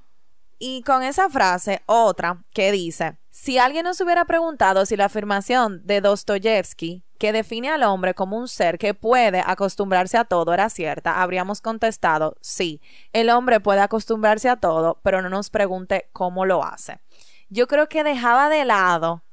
Y 0.59 0.83
con 0.83 1.03
esa 1.03 1.31
frase, 1.31 1.83
otra 1.87 2.45
que 2.53 2.71
dice, 2.71 3.19
si 3.31 3.59
alguien 3.59 3.85
nos 3.85 4.01
hubiera 4.01 4.27
preguntado 4.27 4.87
si 4.87 4.97
la 4.97 5.07
afirmación 5.07 5.87
de 5.87 6.01
Dostoyevsky, 6.01 7.03
que 7.19 7.33
define 7.33 7.71
al 7.71 7.83
hombre 7.83 8.15
como 8.15 8.37
un 8.37 8.49
ser 8.49 8.79
que 8.79 8.95
puede 8.95 9.43
acostumbrarse 9.45 10.19
a 10.19 10.25
todo, 10.25 10.53
era 10.53 10.69
cierta, 10.69 11.23
habríamos 11.23 11.61
contestado, 11.61 12.37
sí, 12.41 12.81
el 13.13 13.31
hombre 13.31 13.61
puede 13.61 13.81
acostumbrarse 13.81 14.49
a 14.49 14.57
todo, 14.57 15.01
pero 15.03 15.23
no 15.23 15.31
nos 15.31 15.51
pregunte 15.51 16.11
cómo 16.13 16.45
lo 16.45 16.63
hace. 16.63 17.01
Yo 17.49 17.67
creo 17.67 17.89
que 17.89 18.05
dejaba 18.05 18.49
de 18.49 18.65
lado 18.65 19.24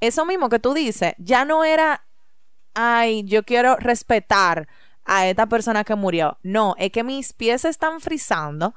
eso 0.00 0.24
mismo 0.24 0.48
que 0.48 0.58
tú 0.58 0.74
dices, 0.74 1.14
ya 1.18 1.44
no 1.44 1.64
era, 1.64 2.06
ay, 2.74 3.24
yo 3.24 3.42
quiero 3.44 3.76
respetar 3.76 4.68
a 5.04 5.26
esta 5.28 5.46
persona 5.46 5.84
que 5.84 5.94
murió. 5.94 6.38
No, 6.42 6.74
es 6.78 6.90
que 6.90 7.04
mis 7.04 7.32
pies 7.32 7.64
están 7.64 8.00
frizando 8.00 8.74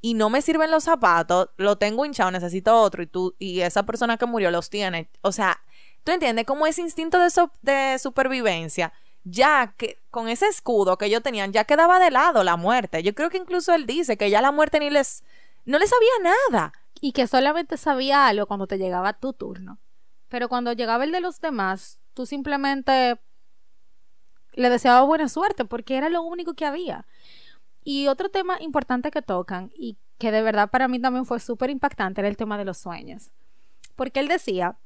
y 0.00 0.14
no 0.14 0.30
me 0.30 0.42
sirven 0.42 0.70
los 0.70 0.84
zapatos, 0.84 1.50
lo 1.56 1.76
tengo 1.78 2.04
hinchado, 2.04 2.30
necesito 2.30 2.76
otro 2.80 3.02
y 3.02 3.06
tú 3.06 3.34
y 3.38 3.60
esa 3.60 3.84
persona 3.84 4.16
que 4.16 4.26
murió 4.26 4.50
los 4.50 4.68
tiene. 4.68 5.10
O 5.22 5.32
sea, 5.32 5.60
tú 6.04 6.12
entiendes 6.12 6.44
cómo 6.44 6.66
ese 6.66 6.82
instinto 6.82 7.18
de, 7.18 7.30
de 7.62 7.98
supervivencia, 7.98 8.92
ya 9.24 9.74
que 9.76 10.02
con 10.10 10.28
ese 10.28 10.46
escudo 10.46 10.98
que 10.98 11.06
ellos 11.06 11.22
tenían, 11.22 11.52
ya 11.52 11.64
quedaba 11.64 11.98
de 11.98 12.10
lado 12.10 12.42
la 12.44 12.56
muerte. 12.56 13.02
Yo 13.02 13.14
creo 13.14 13.30
que 13.30 13.38
incluso 13.38 13.72
él 13.74 13.86
dice 13.86 14.16
que 14.16 14.28
ya 14.28 14.42
la 14.42 14.50
muerte 14.50 14.80
ni 14.80 14.90
les, 14.90 15.22
no 15.64 15.78
les 15.78 15.90
sabía 15.90 16.34
nada. 16.50 16.72
Y 17.00 17.12
que 17.12 17.26
solamente 17.26 17.76
sabía 17.78 18.28
algo 18.28 18.46
cuando 18.46 18.68
te 18.68 18.78
llegaba 18.78 19.12
tu 19.12 19.32
turno. 19.32 19.78
Pero 20.32 20.48
cuando 20.48 20.72
llegaba 20.72 21.04
el 21.04 21.12
de 21.12 21.20
los 21.20 21.42
demás, 21.42 22.00
tú 22.14 22.24
simplemente 22.24 23.20
le 24.54 24.70
deseaba 24.70 25.02
buena 25.02 25.28
suerte 25.28 25.66
porque 25.66 25.98
era 25.98 26.08
lo 26.08 26.22
único 26.22 26.54
que 26.54 26.64
había. 26.64 27.06
Y 27.84 28.06
otro 28.06 28.30
tema 28.30 28.56
importante 28.62 29.10
que 29.10 29.20
tocan 29.20 29.70
y 29.76 29.98
que 30.16 30.32
de 30.32 30.40
verdad 30.40 30.70
para 30.70 30.88
mí 30.88 30.98
también 30.98 31.26
fue 31.26 31.38
súper 31.38 31.68
impactante 31.68 32.22
era 32.22 32.28
el 32.28 32.38
tema 32.38 32.56
de 32.56 32.64
los 32.64 32.78
sueños. 32.78 33.30
Porque 33.94 34.20
él 34.20 34.28
decía 34.28 34.78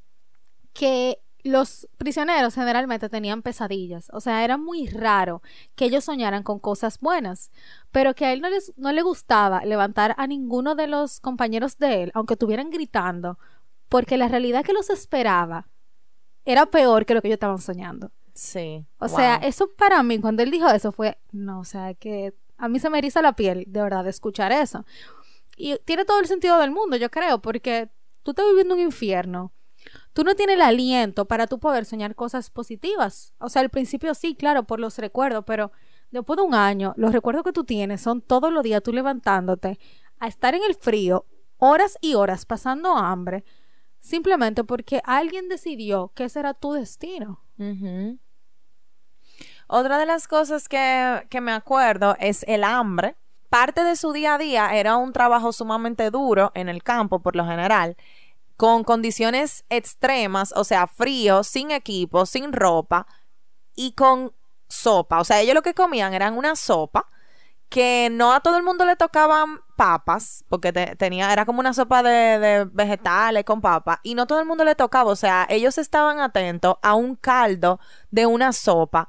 que 0.73 1.21
los 1.45 1.87
prisioneros 1.97 2.57
generalmente 2.57 3.09
tenían 3.09 3.43
pesadillas, 3.43 4.09
o 4.13 4.21
sea, 4.21 4.43
era 4.43 4.57
muy 4.57 4.89
raro 4.89 5.43
que 5.77 5.85
ellos 5.85 6.03
soñaran 6.03 6.43
con 6.43 6.59
cosas 6.59 6.99
buenas, 6.99 7.53
pero 7.93 8.17
que 8.17 8.25
a 8.25 8.33
él 8.33 8.41
no, 8.41 8.51
les, 8.51 8.73
no 8.77 8.91
le 8.91 9.03
gustaba 9.03 9.65
levantar 9.65 10.17
a 10.19 10.27
ninguno 10.27 10.75
de 10.75 10.89
los 10.89 11.21
compañeros 11.21 11.79
de 11.79 12.03
él, 12.03 12.11
aunque 12.15 12.35
estuvieran 12.35 12.71
gritando, 12.71 13.39
porque 13.89 14.17
la 14.17 14.29
realidad 14.29 14.65
que 14.65 14.73
los 14.73 14.91
esperaba 14.91 15.69
era 16.45 16.67
peor 16.67 17.07
que 17.07 17.15
lo 17.15 17.23
que 17.23 17.29
ellos 17.29 17.37
estaban 17.37 17.59
soñando. 17.59 18.13
Sí. 18.35 18.87
O 18.99 19.09
sea, 19.09 19.37
eso 19.37 19.71
para 19.77 20.03
mí, 20.03 20.21
cuando 20.21 20.43
él 20.43 20.51
dijo 20.51 20.69
eso, 20.69 20.93
fue, 20.93 21.19
no, 21.33 21.61
o 21.61 21.65
sea, 21.65 21.95
que 21.95 22.35
a 22.59 22.69
mí 22.69 22.79
se 22.79 22.91
me 22.91 22.99
eriza 22.99 23.23
la 23.23 23.35
piel, 23.35 23.65
de 23.67 23.83
verdad, 23.83 24.05
de 24.05 24.11
escuchar 24.11 24.53
eso. 24.53 24.85
Y 25.57 25.77
tiene 25.85 26.05
todo 26.05 26.21
el 26.21 26.27
sentido 26.27 26.59
del 26.59 26.71
mundo, 26.71 26.97
yo 26.97 27.11
creo, 27.11 27.41
porque 27.41 27.91
tú 28.23 28.33
estás 28.33 28.47
viviendo 28.47 28.75
un 28.75 28.81
infierno. 28.81 29.53
Tú 30.13 30.25
no 30.25 30.35
tienes 30.35 30.57
el 30.57 30.63
aliento 30.63 31.27
para 31.27 31.47
tú 31.47 31.59
poder 31.59 31.85
soñar 31.85 32.15
cosas 32.15 32.51
positivas. 32.51 33.33
O 33.39 33.49
sea, 33.49 33.63
al 33.63 33.71
principio 33.71 34.15
sí, 34.15 34.35
claro, 34.35 34.65
por 34.65 34.81
los 34.81 34.99
recuerdos, 34.99 35.45
pero 35.47 35.73
después 36.11 36.37
de 36.37 36.43
un 36.43 36.55
año, 36.55 36.93
los 36.97 37.13
recuerdos 37.13 37.45
que 37.45 37.53
tú 37.53 37.65
tienes 37.65 38.01
son 38.01 38.21
todos 38.21 38.53
los 38.53 38.63
días 38.63 38.83
tú 38.83 38.93
levantándote 38.93 39.79
a 40.19 40.27
estar 40.29 40.55
en 40.55 40.63
el 40.65 40.75
frío, 40.75 41.25
horas 41.59 41.97
y 42.01 42.15
horas 42.15 42.45
pasando 42.45 42.97
hambre, 42.97 43.45
simplemente 44.07 44.63
porque 44.63 45.03
alguien 45.05 45.49
decidió 45.49 46.13
que 46.15 46.25
ese 46.25 46.39
era 46.39 46.55
tu 46.55 46.73
destino. 46.73 47.41
Otra 49.67 49.99
de 49.99 50.07
las 50.07 50.29
cosas 50.29 50.69
que, 50.69 51.27
que 51.29 51.41
me 51.41 51.53
acuerdo 51.53 52.17
es 52.21 52.45
el 52.47 52.63
hambre. 52.63 53.17
Parte 53.51 53.83
de 53.83 53.97
su 53.97 54.13
día 54.13 54.35
a 54.35 54.39
día 54.39 54.77
era 54.77 54.97
un 54.97 55.13
trabajo 55.13 55.53
sumamente 55.53 56.11
duro 56.11 56.53
en 56.55 56.69
el 56.69 56.85
campo, 56.85 57.21
por 57.21 57.35
lo 57.35 57.47
general, 57.47 57.97
con 58.57 58.85
condiciones 58.85 59.65
extremas, 59.71 60.53
o 60.57 60.63
sea, 60.63 60.87
frío, 60.87 61.43
sin 61.43 61.73
equipo, 61.73 62.27
sin 62.27 62.53
ropa 62.53 63.09
y 63.75 63.93
con 63.93 64.33
sopa. 64.69 65.21
O 65.21 65.25
sea, 65.25 65.41
ellos 65.41 65.55
lo 65.55 65.63
que 65.63 65.75
comían 65.75 66.15
eran 66.15 66.39
una 66.39 66.55
sopa 66.55 67.09
que 67.69 68.09
no 68.11 68.33
a 68.33 68.41
todo 68.41 68.57
el 68.57 68.63
mundo 68.63 68.85
le 68.85 68.97
tocaban 68.97 69.61
papas, 69.77 70.45
porque 70.49 70.73
tenía, 70.73 71.33
era 71.33 71.45
como 71.45 71.61
una 71.61 71.75
sopa 71.75 72.03
de, 72.03 72.39
de, 72.39 72.65
vegetales 72.65 73.45
con 73.45 73.61
papas, 73.61 73.99
y 74.03 74.15
no 74.15 74.27
todo 74.27 74.41
el 74.41 74.47
mundo 74.47 74.65
le 74.65 74.75
tocaba, 74.75 75.11
o 75.11 75.17
sea, 75.17 75.47
ellos 75.49 75.79
estaban 75.79 76.21
atentos 76.21 76.77
a 76.83 76.95
un 76.95 77.17
caldo 77.17 77.81
de 78.11 78.27
una 78.27 78.53
sopa 78.53 79.09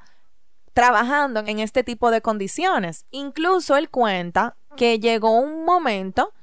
trabajando 0.77 1.39
en 1.47 1.59
este 1.59 1.83
tipo 1.83 2.11
de 2.11 2.21
condiciones. 2.21 3.07
Incluso 3.09 3.75
él 3.77 3.89
cuenta 3.89 4.57
que 4.75 4.99
llegó 4.99 5.31
un 5.31 5.65
momento 5.65 6.33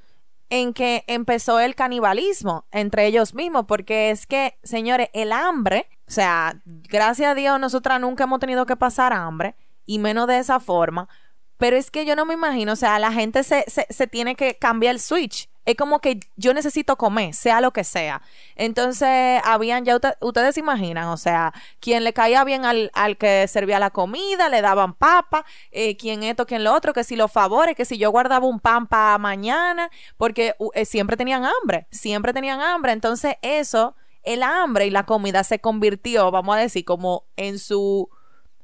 en 0.49 0.73
que 0.73 1.05
empezó 1.07 1.59
el 1.61 1.73
canibalismo 1.73 2.65
entre 2.71 3.05
ellos 3.05 3.33
mismos, 3.33 3.63
porque 3.65 4.11
es 4.11 4.27
que, 4.27 4.59
señores, 4.61 5.09
el 5.13 5.31
hambre, 5.31 5.87
o 6.07 6.11
sea, 6.11 6.61
gracias 6.65 7.31
a 7.31 7.35
Dios 7.35 7.59
nosotras 7.61 8.01
nunca 8.01 8.25
hemos 8.25 8.39
tenido 8.39 8.65
que 8.65 8.75
pasar 8.75 9.13
hambre, 9.13 9.55
y 9.85 9.99
menos 9.99 10.27
de 10.27 10.39
esa 10.39 10.59
forma, 10.59 11.07
pero 11.57 11.77
es 11.77 11.91
que 11.91 12.05
yo 12.05 12.15
no 12.15 12.25
me 12.25 12.33
imagino, 12.33 12.73
o 12.73 12.75
sea, 12.75 12.99
la 12.99 13.11
gente 13.11 13.43
se, 13.43 13.63
se, 13.67 13.85
se 13.89 14.07
tiene 14.07 14.35
que 14.35 14.55
cambiar 14.55 14.95
el 14.95 14.99
switch 14.99 15.49
es 15.65 15.75
como 15.75 15.99
que 15.99 16.19
yo 16.35 16.53
necesito 16.53 16.95
comer, 16.95 17.33
sea 17.33 17.59
lo 17.59 17.71
que 17.71 17.83
sea. 17.83 18.21
Entonces, 18.55 19.41
habían 19.43 19.83
ya, 19.83 19.99
ustedes 20.21 20.57
imaginan, 20.57 21.07
o 21.07 21.17
sea, 21.17 21.53
quien 21.79 22.03
le 22.03 22.13
caía 22.13 22.43
bien 22.43 22.65
al, 22.65 22.91
al 22.93 23.17
que 23.17 23.47
servía 23.47 23.79
la 23.79 23.89
comida, 23.89 24.47
le 24.49 24.61
daban 24.61 24.93
papa, 24.93 25.43
eh, 25.71 25.97
quien 25.97 26.23
esto, 26.23 26.45
quien 26.45 26.63
lo 26.63 26.73
otro, 26.73 26.93
que 26.93 27.03
si 27.03 27.15
los 27.15 27.31
favores, 27.31 27.75
que 27.75 27.85
si 27.85 27.97
yo 27.97 28.11
guardaba 28.11 28.45
un 28.45 28.59
pan 28.59 28.87
para 28.87 29.17
mañana, 29.17 29.89
porque 30.17 30.55
eh, 30.75 30.85
siempre 30.85 31.17
tenían 31.17 31.45
hambre, 31.45 31.87
siempre 31.91 32.31
tenían 32.31 32.61
hambre. 32.61 32.91
Entonces, 32.91 33.35
eso, 33.41 33.95
el 34.23 34.43
hambre 34.43 34.85
y 34.85 34.91
la 34.91 35.05
comida 35.05 35.43
se 35.43 35.59
convirtió, 35.59 36.29
vamos 36.29 36.55
a 36.55 36.59
decir, 36.59 36.85
como 36.85 37.25
en 37.37 37.57
su 37.57 38.09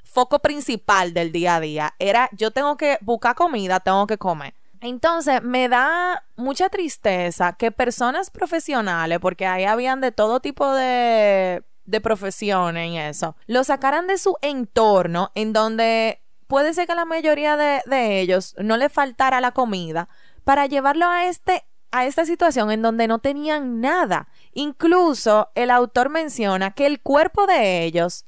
foco 0.03 0.39
principal 0.39 1.13
del 1.13 1.31
día 1.31 1.55
a 1.55 1.59
día. 1.59 1.93
Era, 1.99 2.29
yo 2.33 2.51
tengo 2.51 2.77
que 2.77 2.97
buscar 3.01 3.35
comida, 3.35 3.79
tengo 3.79 4.07
que 4.07 4.17
comer. 4.17 4.53
Entonces, 4.81 5.43
me 5.43 5.69
da 5.69 6.23
mucha 6.35 6.69
tristeza 6.69 7.53
que 7.53 7.71
personas 7.71 8.29
profesionales, 8.31 9.19
porque 9.19 9.45
ahí 9.45 9.65
habían 9.65 10.01
de 10.01 10.11
todo 10.11 10.39
tipo 10.39 10.73
de, 10.73 11.63
de 11.85 12.01
profesiones 12.01 12.89
y 12.89 12.97
eso, 12.97 13.35
lo 13.47 13.63
sacaran 13.63 14.07
de 14.07 14.17
su 14.17 14.37
entorno 14.41 15.31
en 15.35 15.53
donde 15.53 16.21
puede 16.47 16.73
ser 16.73 16.87
que 16.87 16.95
la 16.95 17.05
mayoría 17.05 17.55
de, 17.55 18.19
ellos 18.19 18.55
no 18.57 18.77
le 18.77 18.89
faltara 18.89 19.39
la 19.39 19.51
comida 19.51 20.09
para 20.43 20.65
llevarlo 20.65 21.07
a 21.07 21.25
este 21.25 21.63
a 21.93 22.05
esta 22.05 22.25
situación 22.25 22.71
en 22.71 22.81
donde 22.81 23.07
no 23.07 23.19
tenían 23.19 23.81
nada. 23.81 24.29
Incluso 24.53 25.49
el 25.55 25.69
autor 25.69 26.09
menciona 26.09 26.71
que 26.71 26.85
el 26.85 27.01
cuerpo 27.01 27.47
de 27.47 27.83
ellos 27.83 28.25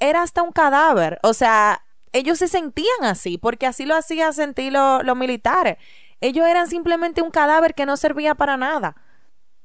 era 0.00 0.22
hasta 0.22 0.42
un 0.42 0.52
cadáver. 0.52 1.18
O 1.22 1.34
sea, 1.34 1.82
ellos 2.12 2.38
se 2.38 2.48
sentían 2.48 3.04
así, 3.04 3.38
porque 3.38 3.66
así 3.66 3.86
lo 3.86 3.94
hacían 3.94 4.32
sentir 4.32 4.72
los 4.72 5.16
militares. 5.16 5.78
Ellos 6.20 6.46
eran 6.46 6.68
simplemente 6.68 7.22
un 7.22 7.30
cadáver 7.30 7.74
que 7.74 7.86
no 7.86 7.96
servía 7.96 8.34
para 8.34 8.56
nada. 8.56 8.96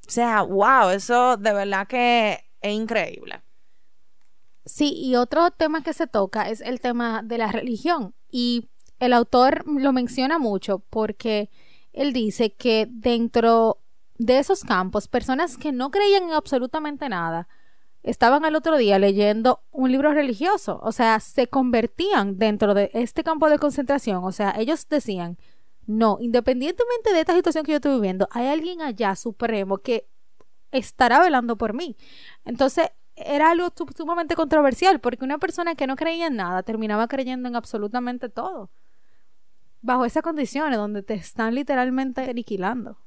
O 0.06 0.10
sea, 0.10 0.42
wow, 0.42 0.90
eso 0.90 1.36
de 1.36 1.52
verdad 1.52 1.86
que 1.86 2.44
es 2.60 2.72
increíble. 2.72 3.42
Sí, 4.66 4.94
y 4.96 5.16
otro 5.16 5.50
tema 5.50 5.82
que 5.82 5.92
se 5.92 6.06
toca 6.06 6.48
es 6.48 6.60
el 6.60 6.80
tema 6.80 7.22
de 7.22 7.38
la 7.38 7.52
religión. 7.52 8.14
Y 8.30 8.70
el 8.98 9.12
autor 9.12 9.64
lo 9.66 9.92
menciona 9.92 10.38
mucho 10.38 10.78
porque 10.90 11.50
él 11.92 12.12
dice 12.12 12.54
que 12.54 12.86
dentro 12.90 13.78
de 14.16 14.38
esos 14.38 14.62
campos, 14.64 15.08
personas 15.08 15.56
que 15.58 15.72
no 15.72 15.90
creían 15.90 16.24
en 16.24 16.32
absolutamente 16.32 17.08
nada, 17.08 17.48
estaban 18.04 18.44
al 18.44 18.54
otro 18.54 18.76
día 18.76 18.98
leyendo 18.98 19.62
un 19.72 19.90
libro 19.90 20.12
religioso, 20.12 20.78
o 20.82 20.92
sea, 20.92 21.18
se 21.18 21.48
convertían 21.48 22.38
dentro 22.38 22.74
de 22.74 22.90
este 22.92 23.24
campo 23.24 23.48
de 23.48 23.58
concentración, 23.58 24.22
o 24.22 24.30
sea, 24.30 24.54
ellos 24.56 24.86
decían, 24.88 25.38
no, 25.86 26.18
independientemente 26.20 27.12
de 27.12 27.20
esta 27.20 27.34
situación 27.34 27.64
que 27.64 27.72
yo 27.72 27.76
estoy 27.76 27.94
viviendo, 27.94 28.28
hay 28.30 28.46
alguien 28.46 28.82
allá 28.82 29.16
supremo 29.16 29.78
que 29.78 30.06
estará 30.70 31.20
velando 31.20 31.56
por 31.56 31.72
mí. 31.72 31.96
Entonces, 32.44 32.90
era 33.16 33.50
algo 33.50 33.72
sumamente 33.96 34.34
controversial, 34.34 35.00
porque 35.00 35.24
una 35.24 35.38
persona 35.38 35.74
que 35.74 35.86
no 35.86 35.96
creía 35.96 36.26
en 36.26 36.36
nada 36.36 36.62
terminaba 36.62 37.06
creyendo 37.06 37.48
en 37.48 37.56
absolutamente 37.56 38.28
todo. 38.28 38.70
Bajo 39.82 40.04
esas 40.04 40.22
condiciones 40.22 40.78
donde 40.78 41.02
te 41.02 41.14
están 41.14 41.54
literalmente 41.54 42.22
aniquilando. 42.22 42.98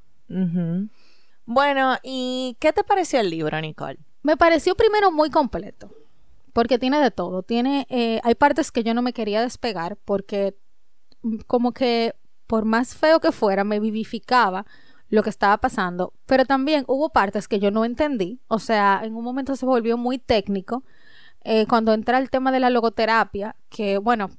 Bueno, 1.45 1.97
¿y 2.03 2.55
qué 2.60 2.73
te 2.73 2.83
pareció 2.83 3.19
el 3.19 3.29
libro, 3.29 3.60
Nicole? 3.60 3.99
Me 4.27 4.35
pareció 4.35 4.75
primero 4.75 5.09
muy 5.09 5.29
completo, 5.29 5.89
porque 6.51 6.77
tiene 6.77 6.99
de 6.99 7.11
todo. 7.11 7.43
Tiene, 7.43 7.87
eh, 7.89 8.19
hay 8.25 8.35
partes 8.35 8.73
que 8.73 8.83
yo 8.83 8.93
no 8.93 9.01
me 9.01 9.13
quería 9.13 9.39
despegar 9.39 9.95
porque 10.03 10.53
mm, 11.21 11.37
como 11.47 11.71
que 11.71 12.13
por 12.45 12.65
más 12.65 12.93
feo 12.93 13.21
que 13.21 13.31
fuera, 13.31 13.63
me 13.63 13.79
vivificaba 13.79 14.65
lo 15.07 15.23
que 15.23 15.29
estaba 15.29 15.55
pasando, 15.59 16.11
pero 16.25 16.43
también 16.43 16.83
hubo 16.87 17.07
partes 17.07 17.47
que 17.47 17.59
yo 17.59 17.71
no 17.71 17.85
entendí, 17.85 18.41
o 18.49 18.59
sea, 18.59 18.99
en 19.05 19.15
un 19.15 19.23
momento 19.23 19.55
se 19.55 19.65
volvió 19.65 19.95
muy 19.95 20.17
técnico, 20.17 20.83
eh, 21.45 21.65
cuando 21.65 21.93
entra 21.93 22.17
el 22.17 22.29
tema 22.29 22.51
de 22.51 22.59
la 22.59 22.69
logoterapia, 22.69 23.55
que 23.69 23.97
bueno, 23.97 24.29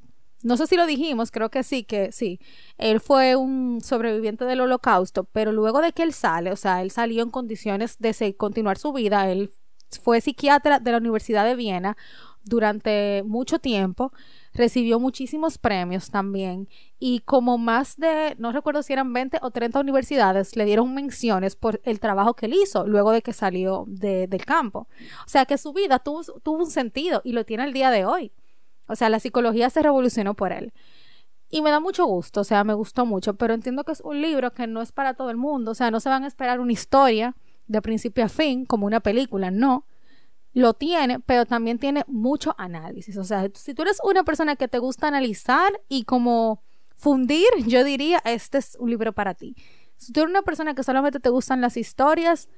no 0.43 0.59
sé 0.59 0.67
si 0.67 0.77
lo 0.77 0.85
dijimos, 0.85 1.31
creo 1.31 1.51
que 1.51 1.63
sí, 1.63 1.85
que 1.85 2.13
sí. 2.13 2.41
Él 2.77 3.01
fue 3.01 3.37
un 3.37 3.81
sobreviviente 3.83 4.45
del 4.45 4.61
holocausto, 4.61 5.25
pero 5.25 5.51
luego 5.51 5.81
de 5.81 5.93
que 5.93 6.03
él 6.03 6.13
sale, 6.13 6.53
o 6.53 6.57
sea, 6.57 6.83
él 6.83 6.91
salió 6.91 7.23
en 7.23 7.31
condiciones 7.31 7.97
de 7.99 8.37
continuar 8.37 8.77
su 8.77 8.93
vida, 8.93 9.31
él 9.31 9.51
fue 10.03 10.21
psiquiatra 10.21 10.79
de 10.79 10.93
la 10.93 10.99
Universidad 10.99 11.45
de 11.45 11.55
Viena 11.55 11.97
durante 12.45 13.23
mucho 13.25 13.59
tiempo, 13.59 14.13
recibió 14.55 14.99
muchísimos 14.99 15.59
premios 15.59 16.11
también 16.11 16.69
y 16.99 17.21
como 17.21 17.59
más 17.59 17.97
de, 17.97 18.35
no 18.39 18.53
recuerdo 18.53 18.83
si 18.83 18.93
eran 18.93 19.13
20 19.13 19.39
o 19.43 19.51
30 19.51 19.79
universidades, 19.81 20.57
le 20.57 20.65
dieron 20.65 20.95
menciones 20.95 21.57
por 21.57 21.81
el 21.85 22.01
trabajo 22.01 22.35
que 22.35 22.47
él 22.47 22.55
hizo 22.55 22.87
luego 22.87 23.13
de 23.13 23.23
que 23.23 23.33
salió 23.33 23.85
del 23.87 24.45
campo. 24.45 24.89
O 25.27 25.29
sea 25.29 25.45
que 25.45 25.59
su 25.59 25.73
vida 25.73 25.99
tuvo, 25.99 26.23
tuvo 26.43 26.59
un 26.59 26.71
sentido 26.71 27.21
y 27.25 27.33
lo 27.33 27.45
tiene 27.45 27.65
el 27.65 27.73
día 27.73 27.91
de 27.91 28.05
hoy. 28.05 28.33
O 28.87 28.97
sea, 28.97 29.11
la 29.11 29.21
psicología 29.21 29.71
se 29.71 29.83
revolucionó 29.83 30.35
por 30.35 30.53
él. 30.53 30.73
Y 31.51 31.63
me 31.63 31.71
da 31.71 31.81
mucho 31.81 32.05
gusto, 32.05 32.41
o 32.41 32.45
sea, 32.45 32.63
me 32.65 32.75
gustó 32.75 33.07
mucho, 33.07 33.35
pero 33.35 33.55
entiendo 33.55 33.85
que 33.85 33.93
es 33.93 34.03
un 34.03 34.21
libro 34.21 34.53
que 34.53 34.67
no 34.67 34.83
es 34.83 34.93
para 34.93 35.15
todo 35.15 35.31
el 35.31 35.39
mundo, 35.39 35.71
o 35.71 35.75
sea, 35.75 35.91
no 35.91 35.99
se 35.99 36.11
van 36.11 36.25
a 36.25 36.27
esperar 36.27 36.61
una 36.61 36.73
historia 36.73 37.35
de 37.69 37.83
principio 37.83 38.25
a 38.25 38.29
fin 38.29 38.65
como 38.65 38.87
una 38.87 39.01
película, 39.01 39.51
no. 39.51 39.85
Lo 40.55 40.75
tiene, 40.75 41.21
pero 41.21 41.47
también 41.47 41.79
tiene 41.79 42.05
mucho 42.09 42.55
análisis. 42.59 43.17
O 43.19 43.25
sea, 43.25 43.49
si 43.55 43.75
tú 43.75 43.83
eres 43.83 43.99
una 44.03 44.25
persona 44.25 44.57
que 44.57 44.67
te 44.67 44.79
gusta 44.79 45.07
analizar 45.07 45.81
y 45.89 46.05
como 46.05 46.63
fundir, 46.97 47.47
yo 47.67 47.85
diría, 47.85 48.21
este 48.25 48.59
es 48.59 48.77
un 48.81 48.91
libro 48.91 49.13
para 49.13 49.35
ti. 49.35 49.55
Si 49.97 50.13
tú 50.13 50.21
eres 50.21 50.31
una 50.31 50.43
persona 50.43 50.75
que 50.75 50.83
solamente 50.83 51.21
te 51.21 51.29
gustan 51.29 51.61
las 51.61 51.77
historias, 51.77 52.49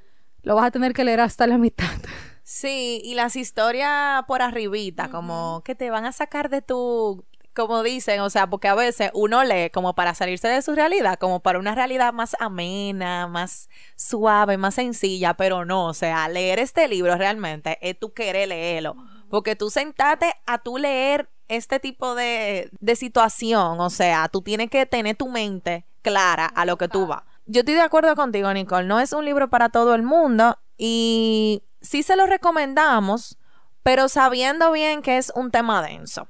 lo 0.42 0.54
vas 0.54 0.66
a 0.66 0.70
tener 0.70 0.92
que 0.92 1.04
leer 1.04 1.20
hasta 1.20 1.46
la 1.46 1.58
mitad. 1.58 1.86
Sí, 2.42 3.00
y 3.04 3.14
las 3.14 3.36
historias 3.36 4.24
por 4.26 4.42
arribita, 4.42 5.08
como 5.08 5.62
que 5.64 5.76
te 5.76 5.88
van 5.88 6.04
a 6.04 6.10
sacar 6.10 6.50
de 6.50 6.62
tu, 6.62 7.24
como 7.54 7.82
dicen, 7.82 8.20
o 8.20 8.30
sea, 8.30 8.48
porque 8.48 8.68
a 8.68 8.74
veces 8.74 9.10
uno 9.14 9.44
lee 9.44 9.70
como 9.70 9.94
para 9.94 10.14
salirse 10.14 10.48
de 10.48 10.62
su 10.62 10.74
realidad, 10.74 11.18
como 11.18 11.40
para 11.40 11.58
una 11.58 11.74
realidad 11.74 12.12
más 12.12 12.36
amena, 12.40 13.26
más 13.26 13.68
suave, 13.96 14.56
más 14.56 14.74
sencilla, 14.74 15.34
pero 15.34 15.64
no, 15.64 15.86
o 15.86 15.94
sea, 15.94 16.28
leer 16.28 16.58
este 16.58 16.88
libro 16.88 17.16
realmente 17.16 17.78
es 17.80 17.98
tú 17.98 18.12
querer 18.12 18.48
leerlo, 18.48 18.96
porque 19.28 19.56
tú 19.56 19.70
sentate 19.70 20.32
a 20.46 20.58
tú 20.58 20.78
leer 20.78 21.28
este 21.48 21.80
tipo 21.80 22.14
de, 22.14 22.70
de 22.78 22.96
situación, 22.96 23.80
o 23.80 23.90
sea, 23.90 24.28
tú 24.28 24.42
tienes 24.42 24.70
que 24.70 24.86
tener 24.86 25.16
tu 25.16 25.28
mente 25.28 25.84
clara 26.02 26.46
a 26.46 26.64
lo 26.64 26.78
que 26.78 26.88
tú 26.88 27.06
vas. 27.06 27.22
Yo 27.46 27.60
estoy 27.60 27.74
de 27.74 27.82
acuerdo 27.82 28.14
contigo, 28.14 28.52
Nicole, 28.52 28.86
no 28.86 29.00
es 29.00 29.12
un 29.12 29.24
libro 29.24 29.50
para 29.50 29.70
todo 29.70 29.94
el 29.94 30.02
mundo 30.02 30.56
y 30.78 31.64
sí 31.80 32.02
se 32.04 32.14
lo 32.14 32.26
recomendamos, 32.26 33.38
pero 33.82 34.08
sabiendo 34.08 34.70
bien 34.70 35.02
que 35.02 35.18
es 35.18 35.32
un 35.34 35.50
tema 35.50 35.82
denso. 35.82 36.28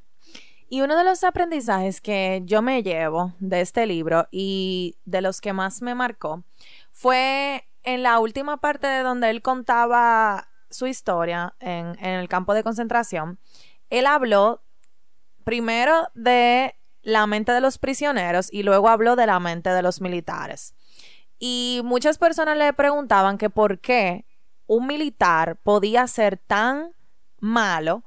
Y 0.73 0.83
uno 0.83 0.97
de 0.97 1.03
los 1.03 1.25
aprendizajes 1.25 2.01
que 2.01 2.43
yo 2.45 2.63
me 2.63 2.85
llevo 2.85 3.35
de 3.41 3.61
este 3.61 3.87
libro 3.87 4.29
y 4.31 4.97
de 5.05 5.21
los 5.21 5.41
que 5.41 5.53
más 5.53 5.83
me 5.83 5.97
marcó 5.97 6.45
fue 6.93 7.67
en 7.83 8.05
la 8.05 8.21
última 8.21 8.59
parte 8.59 8.87
de 8.87 9.03
donde 9.03 9.31
él 9.31 9.43
contaba 9.43 10.47
su 10.71 10.87
historia 10.87 11.57
en, 11.59 11.99
en 11.99 12.21
el 12.21 12.29
campo 12.29 12.55
de 12.55 12.63
concentración. 12.63 13.41
Él 13.91 14.07
habló 14.07 14.63
primero 15.43 16.07
de 16.15 16.77
la 17.03 17.27
mente 17.27 17.51
de 17.51 17.61
los 17.61 17.79
prisioneros 17.79 18.49
y 18.53 18.63
luego 18.63 18.89
habló 18.89 19.17
de 19.17 19.27
la 19.27 19.41
mente 19.41 19.71
de 19.71 19.83
los 19.83 20.01
militares. 20.01 20.77
Y 21.41 21.81
muchas 21.83 22.17
personas 22.17 22.57
le 22.57 22.73
preguntaban 22.75 23.39
que 23.39 23.51
por 23.51 23.81
qué 23.81 24.25
un 24.69 24.87
militar 24.87 25.57
podía 25.57 26.07
ser 26.07 26.37
tan 26.39 26.95
malo 27.41 28.05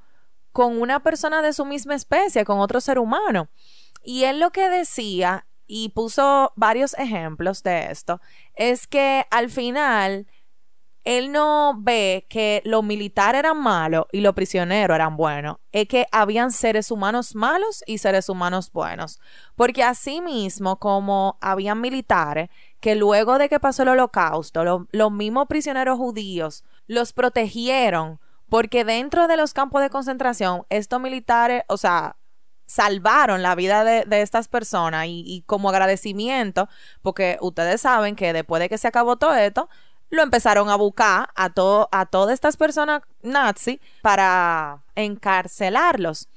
con 0.54 0.80
una 0.80 1.02
persona 1.02 1.42
de 1.42 1.52
su 1.52 1.66
misma 1.66 1.96
especie, 1.96 2.46
con 2.46 2.60
otro 2.60 2.80
ser 2.80 3.00
humano. 3.00 3.50
Y 4.04 4.24
él 4.24 4.40
lo 4.40 4.52
que 4.52 4.70
decía, 4.70 5.48
y 5.66 5.90
puso 5.90 6.54
varios 6.56 6.94
ejemplos 6.94 7.64
de 7.64 7.92
esto, 7.92 8.22
es 8.56 8.88
que 8.88 9.26
al 9.32 9.50
final 9.50 10.28
él 11.04 11.34
no 11.34 11.76
ve 11.78 12.26
que 12.30 12.62
los 12.64 12.84
militares 12.84 13.40
eran 13.40 13.62
malos 13.62 14.06
y 14.12 14.22
los 14.22 14.34
prisioneros 14.34 14.96
eran 14.96 15.18
buenos. 15.18 15.58
Es 15.72 15.88
que 15.88 16.06
habían 16.12 16.52
seres 16.52 16.92
humanos 16.92 17.36
malos 17.36 17.84
y 17.86 17.98
seres 17.98 18.30
humanos 18.30 18.72
buenos. 18.72 19.20
Porque 19.56 19.84
así 19.84 20.22
mismo 20.22 20.80
como 20.80 21.38
habían 21.42 21.82
militares 21.82 22.50
que 22.80 22.96
luego 22.96 23.38
de 23.38 23.50
que 23.50 23.60
pasó 23.60 23.84
el 23.84 23.90
holocausto, 23.90 24.88
los 24.92 25.12
mismos 25.12 25.48
prisioneros 25.48 25.98
judíos 25.98 26.64
los 26.88 27.12
protegieron 27.12 28.20
porque 28.54 28.86
dentro 28.86 29.28
de 29.28 29.36
los 29.36 29.52
campos 29.52 29.82
de 29.82 29.90
concentración, 29.90 30.68
estos 30.70 31.02
militares, 31.02 31.64
o 31.70 31.76
sea, 31.76 32.18
salvaron 32.68 33.42
la 33.42 33.56
vida 33.56 33.84
de, 33.84 34.22
estas 34.22 34.48
personas 34.48 35.08
y, 35.08 35.44
como 35.48 35.70
agradecimiento, 35.70 36.70
porque 37.02 37.40
ustedes 37.42 37.82
saben 37.82 38.16
que 38.16 38.32
después 38.32 38.60
de 38.60 38.70
que 38.70 38.78
se 38.78 38.88
acabó 38.88 39.16
todo 39.16 39.34
esto, 39.34 39.70
lo 40.12 40.22
empezaron 40.22 40.70
a 40.70 40.76
buscar 40.76 41.30
a, 41.34 41.50
todo, 41.50 41.90
a 41.92 42.06
todas 42.06 42.32
estas 42.32 42.56
personas 42.56 43.02
nazi 43.24 43.82
para 44.04 44.84
encarcelarlos 44.94 46.30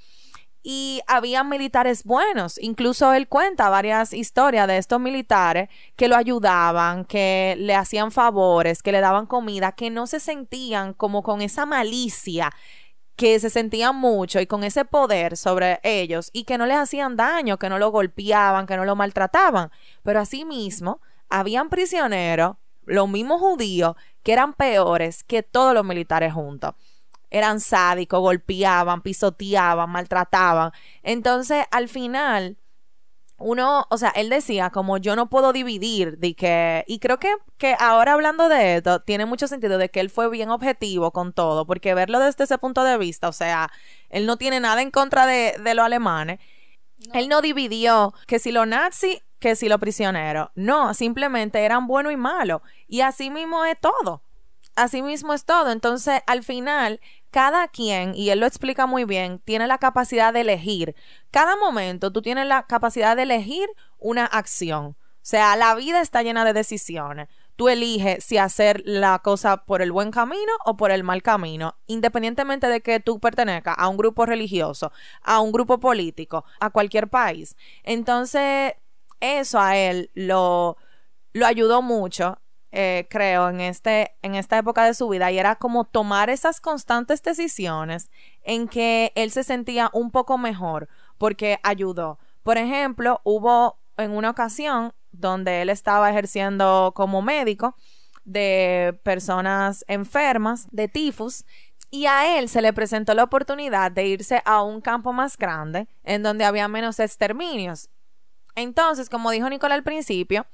y 0.68 1.00
había 1.06 1.44
militares 1.44 2.02
buenos. 2.02 2.58
Incluso 2.60 3.12
él 3.12 3.28
cuenta 3.28 3.68
varias 3.68 4.12
historias 4.12 4.66
de 4.66 4.78
estos 4.78 4.98
militares 4.98 5.68
que 5.94 6.08
lo 6.08 6.16
ayudaban, 6.16 7.04
que 7.04 7.54
le 7.56 7.76
hacían 7.76 8.10
favores, 8.10 8.82
que 8.82 8.90
le 8.90 9.00
daban 9.00 9.26
comida, 9.26 9.70
que 9.70 9.90
no 9.90 10.08
se 10.08 10.18
sentían 10.18 10.92
como 10.92 11.22
con 11.22 11.40
esa 11.40 11.66
malicia 11.66 12.50
que 13.14 13.38
se 13.38 13.48
sentían 13.48 13.94
mucho 13.94 14.40
y 14.40 14.48
con 14.48 14.64
ese 14.64 14.84
poder 14.84 15.36
sobre 15.36 15.78
ellos 15.84 16.30
y 16.32 16.42
que 16.42 16.58
no 16.58 16.66
les 16.66 16.78
hacían 16.78 17.16
daño, 17.16 17.58
que 17.58 17.68
no 17.68 17.78
lo 17.78 17.90
golpeaban, 17.92 18.66
que 18.66 18.76
no 18.76 18.84
lo 18.84 18.96
maltrataban. 18.96 19.70
Pero 20.02 20.18
asimismo, 20.18 21.00
habían 21.30 21.70
prisioneros, 21.70 22.56
los 22.86 23.08
mismos 23.08 23.40
judíos, 23.40 23.94
que 24.24 24.32
eran 24.32 24.52
peores 24.52 25.22
que 25.22 25.44
todos 25.44 25.74
los 25.74 25.84
militares 25.84 26.32
juntos 26.32 26.74
eran 27.36 27.60
sádicos, 27.60 28.20
golpeaban, 28.20 29.02
pisoteaban, 29.02 29.90
maltrataban. 29.90 30.72
Entonces, 31.02 31.64
al 31.70 31.88
final, 31.88 32.56
uno, 33.38 33.86
o 33.90 33.98
sea, 33.98 34.10
él 34.10 34.30
decía 34.30 34.70
como 34.70 34.96
yo 34.98 35.14
no 35.14 35.28
puedo 35.28 35.52
dividir 35.52 36.18
de 36.18 36.34
que, 36.34 36.84
y 36.86 36.98
creo 36.98 37.18
que, 37.18 37.34
que 37.58 37.76
ahora 37.78 38.14
hablando 38.14 38.48
de 38.48 38.76
esto, 38.76 39.00
tiene 39.00 39.26
mucho 39.26 39.46
sentido 39.46 39.78
de 39.78 39.90
que 39.90 40.00
él 40.00 40.10
fue 40.10 40.30
bien 40.30 40.50
objetivo 40.50 41.10
con 41.12 41.32
todo, 41.32 41.66
porque 41.66 41.94
verlo 41.94 42.18
desde 42.18 42.44
ese 42.44 42.58
punto 42.58 42.82
de 42.82 42.96
vista, 42.96 43.28
o 43.28 43.32
sea, 43.32 43.70
él 44.08 44.26
no 44.26 44.38
tiene 44.38 44.60
nada 44.60 44.80
en 44.80 44.90
contra 44.90 45.26
de, 45.26 45.54
de 45.62 45.74
los 45.74 45.84
alemanes, 45.84 46.40
él 47.12 47.28
no 47.28 47.42
dividió 47.42 48.14
que 48.26 48.38
si 48.38 48.52
los 48.52 48.66
nazis, 48.66 49.22
que 49.38 49.54
si 49.54 49.68
los 49.68 49.80
prisioneros, 49.80 50.48
no, 50.54 50.94
simplemente 50.94 51.62
eran 51.62 51.86
bueno 51.86 52.10
y 52.10 52.16
malo, 52.16 52.62
y 52.88 53.02
así 53.02 53.28
mismo 53.30 53.66
es 53.66 53.78
todo. 53.78 54.22
Así 54.76 55.02
mismo 55.02 55.32
es 55.32 55.46
todo. 55.46 55.70
Entonces, 55.70 56.20
al 56.26 56.44
final, 56.44 57.00
cada 57.30 57.66
quien, 57.68 58.14
y 58.14 58.28
él 58.28 58.40
lo 58.40 58.46
explica 58.46 58.86
muy 58.86 59.04
bien, 59.04 59.40
tiene 59.40 59.66
la 59.66 59.78
capacidad 59.78 60.34
de 60.34 60.42
elegir. 60.42 60.94
Cada 61.30 61.56
momento 61.56 62.12
tú 62.12 62.20
tienes 62.20 62.46
la 62.46 62.64
capacidad 62.64 63.16
de 63.16 63.22
elegir 63.22 63.68
una 63.98 64.26
acción. 64.26 64.84
O 64.84 65.28
sea, 65.28 65.56
la 65.56 65.74
vida 65.74 66.02
está 66.02 66.22
llena 66.22 66.44
de 66.44 66.52
decisiones. 66.52 67.28
Tú 67.56 67.70
eliges 67.70 68.22
si 68.22 68.36
hacer 68.36 68.82
la 68.84 69.18
cosa 69.20 69.64
por 69.64 69.80
el 69.80 69.90
buen 69.90 70.10
camino 70.10 70.52
o 70.66 70.76
por 70.76 70.90
el 70.90 71.04
mal 71.04 71.22
camino, 71.22 71.74
independientemente 71.86 72.68
de 72.68 72.82
que 72.82 73.00
tú 73.00 73.18
pertenezcas 73.18 73.76
a 73.78 73.88
un 73.88 73.96
grupo 73.96 74.26
religioso, 74.26 74.92
a 75.22 75.40
un 75.40 75.52
grupo 75.52 75.80
político, 75.80 76.44
a 76.60 76.68
cualquier 76.68 77.08
país. 77.08 77.56
Entonces, 77.82 78.74
eso 79.20 79.58
a 79.58 79.76
él 79.76 80.10
lo, 80.14 80.76
lo 81.32 81.46
ayudó 81.46 81.80
mucho 81.80 82.38
eh, 82.72 83.06
creo, 83.08 83.48
en, 83.48 83.60
este, 83.60 84.14
en 84.22 84.34
esta 84.34 84.58
época 84.58 84.84
de 84.84 84.94
su 84.94 85.08
vida 85.08 85.30
y 85.30 85.38
era 85.38 85.56
como 85.56 85.84
tomar 85.84 86.30
esas 86.30 86.60
constantes 86.60 87.22
decisiones 87.22 88.10
en 88.42 88.68
que 88.68 89.12
él 89.14 89.30
se 89.30 89.44
sentía 89.44 89.90
un 89.92 90.10
poco 90.10 90.36
mejor 90.36 90.88
porque 91.18 91.58
ayudó. 91.62 92.18
Por 92.42 92.58
ejemplo, 92.58 93.20
hubo 93.24 93.78
en 93.96 94.10
una 94.10 94.30
ocasión 94.30 94.92
donde 95.12 95.62
él 95.62 95.70
estaba 95.70 96.10
ejerciendo 96.10 96.92
como 96.94 97.22
médico 97.22 97.76
de 98.24 98.98
personas 99.02 99.84
enfermas 99.88 100.66
de 100.70 100.88
tifus 100.88 101.44
y 101.90 102.06
a 102.06 102.38
él 102.38 102.48
se 102.48 102.60
le 102.60 102.72
presentó 102.72 103.14
la 103.14 103.24
oportunidad 103.24 103.92
de 103.92 104.06
irse 104.06 104.42
a 104.44 104.62
un 104.62 104.80
campo 104.80 105.12
más 105.12 105.38
grande 105.38 105.88
en 106.04 106.22
donde 106.22 106.44
había 106.44 106.68
menos 106.68 106.98
exterminios. 107.00 107.88
Entonces, 108.56 109.08
como 109.10 109.30
dijo 109.30 109.48
Nicole 109.48 109.74
al 109.74 109.82
principio, 109.82 110.46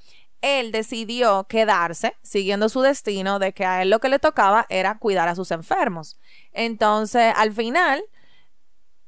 él 0.42 0.72
decidió 0.72 1.44
quedarse 1.44 2.16
siguiendo 2.22 2.68
su 2.68 2.83
destino 2.83 3.38
de 3.38 3.55
que 3.55 3.64
a 3.64 3.83
él 3.83 3.90
lo 3.90 4.00
que 4.00 4.09
le 4.09 4.18
tocaba 4.18 4.66
era 4.68 4.98
cuidar 4.98 5.28
a 5.28 5.35
sus 5.35 5.50
enfermos. 5.52 6.18
Entonces, 6.52 7.33
al 7.37 7.52
final, 7.52 8.05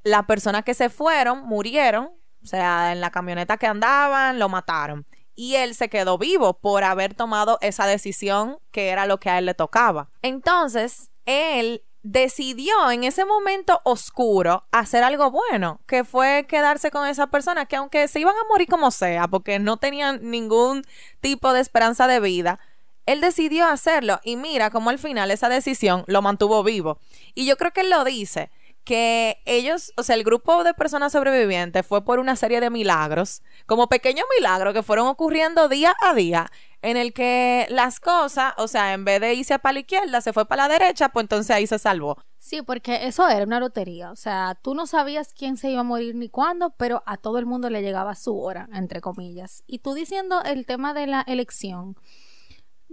las 0.05 0.25
personas 0.25 0.64
que 0.64 0.75
se 0.75 0.88
fueron 0.88 1.44
murieron, 1.44 2.11
o 2.42 2.47
sea, 2.47 2.92
en 2.92 3.01
la 3.01 3.11
camioneta 3.11 3.57
que 3.57 3.66
andaban, 3.66 4.38
lo 4.38 4.49
mataron. 4.49 5.07
Y 5.35 5.57
él 5.57 5.75
se 5.75 5.88
quedó 5.88 6.16
vivo 6.16 6.61
por 6.61 6.85
haber 6.85 7.14
tomado 7.14 7.59
esa 7.61 7.87
decisión 7.87 8.59
que 8.70 8.90
era 8.90 9.07
lo 9.07 9.18
que 9.18 9.31
a 9.31 9.38
él 9.38 9.47
le 9.47 9.55
tocaba. 9.55 10.11
Entonces, 10.23 11.11
él 11.27 11.83
decidió 12.05 12.90
en 12.90 13.03
ese 13.03 13.25
momento 13.25 13.81
oscuro 13.83 14.67
hacer 14.71 15.03
algo 15.03 15.31
bueno, 15.31 15.81
que 15.87 16.05
fue 16.05 16.45
quedarse 16.47 16.90
con 16.90 17.09
esa 17.09 17.29
persona 17.29 17.64
que 17.64 17.77
aunque 17.77 18.07
se 18.09 18.21
iban 18.21 18.37
a 18.37 18.49
morir 18.49 18.69
como 18.69 18.90
sea, 18.90 19.27
porque 19.27 19.59
no 19.59 19.79
tenían 19.79 20.21
ningún 20.31 20.85
tipo 21.21 21.55
de 21.55 21.61
esperanza 21.61 22.07
de 22.07 22.21
vida, 22.21 22.61
él 23.07 23.23
decidió 23.23 23.67
hacerlo 23.67 24.21
y 24.23 24.37
mira 24.37 24.71
cómo 24.71 24.90
al 24.90 24.99
final 24.99 25.31
esa 25.31 25.49
decisión 25.49 26.05
lo 26.07 26.21
mantuvo 26.21 26.62
vivo. 26.62 27.01
Y 27.35 27.47
yo 27.47 27.57
creo 27.57 27.73
que 27.73 27.81
él 27.81 27.90
lo 27.90 28.05
dice, 28.05 28.51
que 28.85 29.42
ellos, 29.47 29.92
o 29.97 30.03
sea, 30.03 30.14
el 30.14 30.25
grupo 30.25 30.62
de 30.62 30.75
personas 30.75 31.12
sobrevivientes 31.12 31.87
fue 31.87 32.05
por 32.05 32.18
una 32.18 32.37
serie 32.37 32.61
de 32.61 32.70
milagros, 32.70 33.42
como 33.66 33.88
pequeños 33.88 34.27
milagros 34.38 34.75
que 34.75 34.83
fueron 34.83 35.07
ocurriendo 35.09 35.68
día 35.68 35.94
a 36.01 36.14
día, 36.14 36.51
en 36.83 36.99
el 36.99 37.14
que 37.14 37.66
las 37.70 37.99
cosas, 37.99 38.53
o 38.59 38.68
sea, 38.68 38.92
en 38.92 39.07
vez 39.07 39.20
de 39.20 39.33
irse 39.33 39.59
para 39.59 39.73
la 39.73 39.81
izquierda, 39.81 40.20
se 40.20 40.35
fue 40.35 40.47
para 40.47 40.68
la 40.68 40.79
derecha, 40.79 41.09
pues 41.09 41.25
entonces 41.25 41.51
ahí 41.51 41.66
se 41.66 41.79
salvó. 41.79 42.18
Sí, 42.37 42.61
porque 42.61 43.07
eso 43.07 43.27
era 43.27 43.47
una 43.47 43.59
lotería. 43.59 44.11
O 44.11 44.16
sea, 44.16 44.59
tú 44.61 44.75
no 44.75 44.87
sabías 44.87 45.33
quién 45.33 45.57
se 45.57 45.70
iba 45.70 45.81
a 45.81 45.85
morir 45.85 46.14
ni 46.14 46.29
cuándo, 46.29 46.75
pero 46.77 47.03
a 47.07 47.16
todo 47.16 47.38
el 47.38 47.47
mundo 47.47 47.70
le 47.70 47.81
llegaba 47.81 48.14
su 48.14 48.38
hora, 48.38 48.68
entre 48.75 49.01
comillas. 49.01 49.64
Y 49.66 49.79
tú 49.79 49.94
diciendo 49.94 50.42
el 50.42 50.66
tema 50.66 50.92
de 50.92 51.07
la 51.07 51.23
elección, 51.23 51.97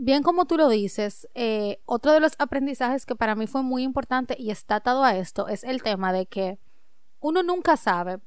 bien 0.01 0.23
como 0.23 0.45
tú 0.45 0.57
lo 0.57 0.67
dices, 0.67 1.29
eh, 1.35 1.79
otro 1.85 2.11
de 2.11 2.19
los 2.19 2.33
aprendizajes 2.39 3.05
que 3.05 3.15
para 3.15 3.35
mí 3.35 3.45
fue 3.45 3.61
muy 3.61 3.83
importante 3.83 4.35
y 4.37 4.49
está 4.49 4.77
atado 4.77 5.03
a 5.03 5.15
esto 5.15 5.47
es 5.47 5.63
el 5.63 5.83
tema 5.83 6.11
de 6.11 6.25
que 6.25 6.57
uno 7.19 7.43
nunca 7.43 7.77
sabe 7.77 8.17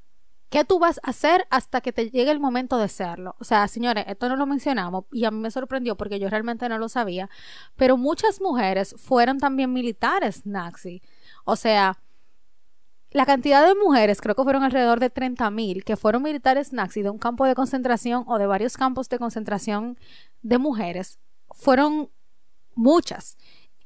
qué 0.50 0.64
tú 0.64 0.78
vas 0.78 1.00
a 1.02 1.10
hacer 1.10 1.48
hasta 1.50 1.80
que 1.80 1.92
te 1.92 2.10
llegue 2.10 2.30
el 2.30 2.38
momento 2.38 2.78
de 2.78 2.84
hacerlo. 2.84 3.34
O 3.40 3.44
sea, 3.44 3.66
señores, 3.66 4.04
esto 4.06 4.28
no 4.28 4.36
lo 4.36 4.46
mencionamos 4.46 5.06
y 5.10 5.24
a 5.24 5.32
mí 5.32 5.40
me 5.40 5.50
sorprendió 5.50 5.96
porque 5.96 6.20
yo 6.20 6.30
realmente 6.30 6.68
no 6.68 6.78
lo 6.78 6.88
sabía, 6.88 7.28
pero 7.74 7.96
muchas 7.96 8.40
mujeres 8.40 8.94
fueron 8.96 9.40
también 9.40 9.72
militares 9.72 10.46
nazi. 10.46 11.02
O 11.44 11.56
sea, 11.56 11.98
la 13.10 13.26
cantidad 13.26 13.66
de 13.66 13.74
mujeres, 13.74 14.20
creo 14.20 14.36
que 14.36 14.44
fueron 14.44 14.62
alrededor 14.62 15.00
de 15.00 15.12
30.000, 15.12 15.82
que 15.82 15.96
fueron 15.96 16.22
militares 16.22 16.72
nazi 16.72 17.02
de 17.02 17.10
un 17.10 17.18
campo 17.18 17.46
de 17.46 17.56
concentración 17.56 18.24
o 18.28 18.38
de 18.38 18.46
varios 18.46 18.76
campos 18.76 19.08
de 19.08 19.18
concentración 19.18 19.98
de 20.42 20.58
mujeres, 20.58 21.18
fueron 21.54 22.10
muchas. 22.74 23.36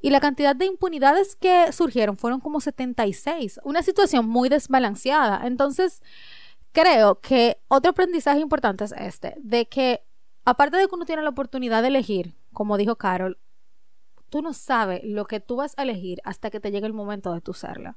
Y 0.00 0.10
la 0.10 0.20
cantidad 0.20 0.54
de 0.54 0.66
impunidades 0.66 1.36
que 1.36 1.72
surgieron 1.72 2.16
fueron 2.16 2.40
como 2.40 2.60
76. 2.60 3.60
Una 3.64 3.82
situación 3.82 4.28
muy 4.28 4.48
desbalanceada. 4.48 5.46
Entonces, 5.46 6.02
creo 6.72 7.20
que 7.20 7.60
otro 7.68 7.90
aprendizaje 7.90 8.40
importante 8.40 8.84
es 8.84 8.92
este, 8.92 9.34
de 9.38 9.66
que 9.68 10.04
aparte 10.44 10.76
de 10.76 10.86
que 10.86 10.94
uno 10.94 11.04
tiene 11.04 11.22
la 11.22 11.30
oportunidad 11.30 11.82
de 11.82 11.88
elegir, 11.88 12.34
como 12.52 12.76
dijo 12.76 12.96
Carol, 12.96 13.38
tú 14.30 14.42
no 14.42 14.52
sabes 14.52 15.00
lo 15.04 15.26
que 15.26 15.40
tú 15.40 15.56
vas 15.56 15.74
a 15.76 15.82
elegir 15.82 16.20
hasta 16.24 16.50
que 16.50 16.60
te 16.60 16.70
llegue 16.70 16.86
el 16.86 16.92
momento 16.92 17.32
de 17.32 17.40
tu 17.40 17.52
serla. 17.52 17.96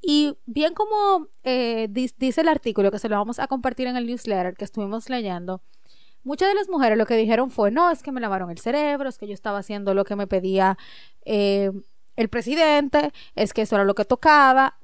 Y 0.00 0.36
bien 0.46 0.74
como 0.74 1.28
eh, 1.44 1.86
dice 1.90 2.40
el 2.40 2.48
artículo 2.48 2.90
que 2.90 2.98
se 2.98 3.08
lo 3.08 3.16
vamos 3.16 3.38
a 3.38 3.46
compartir 3.46 3.86
en 3.86 3.96
el 3.96 4.06
newsletter 4.06 4.56
que 4.56 4.64
estuvimos 4.64 5.08
leyendo, 5.08 5.62
Muchas 6.24 6.48
de 6.48 6.54
las 6.54 6.68
mujeres 6.68 6.96
lo 6.96 7.06
que 7.06 7.16
dijeron 7.16 7.50
fue, 7.50 7.70
no, 7.70 7.90
es 7.90 8.02
que 8.02 8.12
me 8.12 8.20
lavaron 8.20 8.50
el 8.50 8.58
cerebro, 8.58 9.08
es 9.08 9.18
que 9.18 9.26
yo 9.26 9.34
estaba 9.34 9.58
haciendo 9.58 9.92
lo 9.94 10.04
que 10.04 10.14
me 10.14 10.26
pedía 10.26 10.78
eh, 11.24 11.72
el 12.16 12.28
presidente, 12.28 13.12
es 13.34 13.52
que 13.52 13.62
eso 13.62 13.74
era 13.74 13.84
lo 13.84 13.94
que 13.94 14.04
tocaba. 14.04 14.78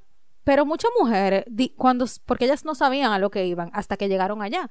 Pero 0.45 0.65
muchas 0.65 0.91
mujeres, 0.99 1.45
cuando, 1.77 2.07
porque 2.25 2.47
ellas 2.47 2.65
no 2.65 2.75
sabían 2.75 3.13
a 3.13 3.19
lo 3.19 3.31
que 3.31 3.47
iban 3.47 3.71
hasta 3.75 3.97
que 3.97 4.09
llegaron 4.09 4.43
allá. 4.43 4.71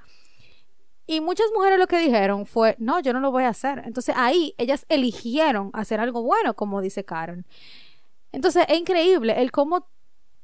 Y 1.05 1.21
muchas 1.21 1.47
mujeres 1.55 1.79
lo 1.79 1.87
que 1.87 1.99
dijeron 1.99 2.45
fue, 2.45 2.75
no, 2.79 2.99
yo 2.99 3.13
no 3.13 3.21
lo 3.21 3.31
voy 3.31 3.45
a 3.45 3.49
hacer. 3.49 3.81
Entonces 3.85 4.13
ahí 4.17 4.53
ellas 4.57 4.85
eligieron 4.89 5.69
hacer 5.73 6.01
algo 6.01 6.21
bueno, 6.21 6.53
como 6.55 6.81
dice 6.81 7.05
Karen. 7.05 7.45
Entonces 8.33 8.65
es 8.67 8.77
increíble 8.77 9.41
el 9.41 9.51
cómo 9.51 9.87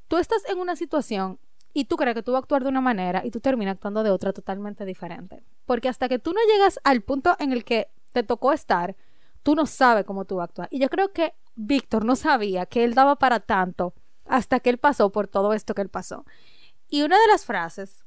tú 0.08 0.18
estás 0.18 0.48
en 0.48 0.60
una 0.60 0.78
situación 0.78 1.40
y 1.74 1.86
tú 1.86 1.98
crees 1.98 2.16
que 2.16 2.24
tú 2.24 2.32
vas 2.32 2.40
a 2.40 2.44
actuar 2.44 2.64
de 2.64 2.70
una 2.70 2.82
manera 2.82 3.22
y 3.26 3.32
tú 3.32 3.40
terminas 3.40 3.74
actuando 3.76 4.04
de 4.04 4.12
otra 4.12 4.32
totalmente 4.32 4.86
diferente. 4.86 5.44
Porque 5.66 5.90
hasta 5.90 6.08
que 6.08 6.20
tú 6.20 6.34
no 6.34 6.40
llegas 6.48 6.80
al 6.84 7.02
punto 7.02 7.36
en 7.40 7.52
el 7.52 7.66
que 7.66 7.90
te 8.12 8.24
tocó 8.24 8.54
estar, 8.54 8.96
tú 9.42 9.56
no 9.56 9.66
sabes 9.66 10.06
cómo 10.06 10.26
tú 10.26 10.36
vas 10.36 10.44
a 10.44 10.46
actuar. 10.46 10.68
Y 10.72 10.80
yo 10.80 10.90
creo 10.90 11.12
que 11.12 11.34
Víctor 11.56 12.06
no 12.06 12.16
sabía 12.16 12.66
que 12.66 12.84
él 12.84 12.94
daba 12.94 13.18
para 13.18 13.40
tanto 13.40 13.94
hasta 14.26 14.60
que 14.60 14.70
él 14.70 14.78
pasó 14.78 15.12
por 15.12 15.28
todo 15.28 15.54
esto 15.54 15.74
que 15.74 15.82
él 15.82 15.90
pasó. 15.90 16.26
Y 16.90 17.02
una 17.02 17.20
de 17.20 17.28
las 17.28 17.46
frases 17.46 18.04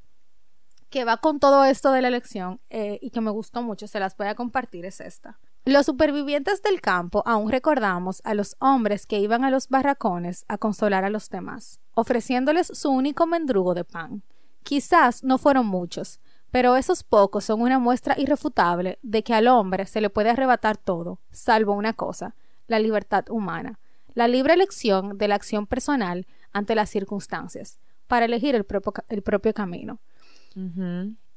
que 0.89 1.05
va 1.05 1.17
con 1.17 1.41
todo 1.41 1.65
esto 1.65 1.91
de 1.91 2.03
la 2.03 2.09
elección 2.09 2.61
eh, 2.71 2.99
y 3.03 3.11
que 3.11 3.21
me 3.21 3.31
gustó 3.31 3.63
mucho, 3.63 3.89
se 3.89 3.99
las 4.01 4.17
voy 4.17 4.29
a 4.29 4.37
compartir, 4.37 4.85
es 4.87 5.01
esta. 5.01 5.39
Los 5.69 5.87
supervivientes 5.87 6.63
del 6.63 6.81
campo 6.81 7.25
aún 7.27 7.51
recordamos 7.51 8.23
a 8.23 8.35
los 8.35 8.55
hombres 8.61 9.05
que 9.05 9.19
iban 9.19 9.43
a 9.43 9.51
los 9.51 9.69
barracones 9.69 10.45
a 10.47 10.59
consolar 10.59 11.05
a 11.05 11.11
los 11.11 11.29
demás, 11.29 11.81
ofreciéndoles 11.95 12.69
su 12.69 12.89
único 12.89 13.27
mendrugo 13.27 13.75
de 13.75 13.83
pan. 13.83 14.23
Quizás 14.63 15.25
no 15.25 15.39
fueron 15.39 15.67
muchos, 15.67 16.21
pero 16.53 16.77
esos 16.77 17.03
pocos 17.03 17.47
son 17.47 17.63
una 17.63 17.81
muestra 17.81 18.15
irrefutable 18.17 19.01
de 19.03 19.25
que 19.25 19.35
al 19.35 19.49
hombre 19.49 19.87
se 19.87 20.01
le 20.01 20.09
puede 20.09 20.31
arrebatar 20.31 20.77
todo, 20.77 21.19
salvo 21.33 21.73
una 21.73 21.95
cosa, 21.95 22.37
la 22.69 22.79
libertad 22.79 23.25
humana, 23.29 23.81
la 24.15 24.29
libre 24.29 24.55
elección 24.55 25.19
de 25.19 25.27
la 25.27 25.35
acción 25.35 25.67
personal 25.67 26.29
ante 26.53 26.77
las 26.77 26.91
circunstancias, 26.91 27.81
para 28.07 28.27
elegir 28.27 28.55
el 28.55 28.65
propio, 28.65 29.53
camino. 29.53 29.99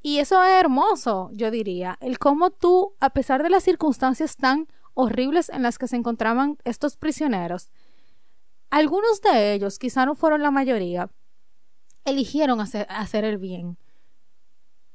Y 0.02 0.20
eso 0.20 0.42
es 0.44 0.52
hermoso, 0.52 1.30
yo 1.34 1.52
diría, 1.52 1.98
el 2.00 2.20
cómo 2.20 2.52
tú, 2.52 2.96
a 3.00 3.10
pesar 3.10 3.44
de 3.44 3.50
las 3.50 3.64
circunstancias 3.64 4.38
tan 4.38 4.68
horribles 4.94 5.50
en 5.50 5.62
las 5.62 5.78
que 5.78 5.88
se 5.88 5.98
encontraban 5.98 6.58
estos 6.64 6.96
prisioneros, 6.96 7.70
algunos 8.70 9.22
de 9.22 9.54
ellos, 9.54 9.78
quizá 9.78 10.06
no 10.06 10.16
fueron 10.16 10.42
la 10.42 10.52
mayoría, 10.52 11.10
eligieron 12.06 12.62
hacer, 12.62 12.88
hacer 12.90 13.26
el 13.26 13.38
bien. 13.38 13.78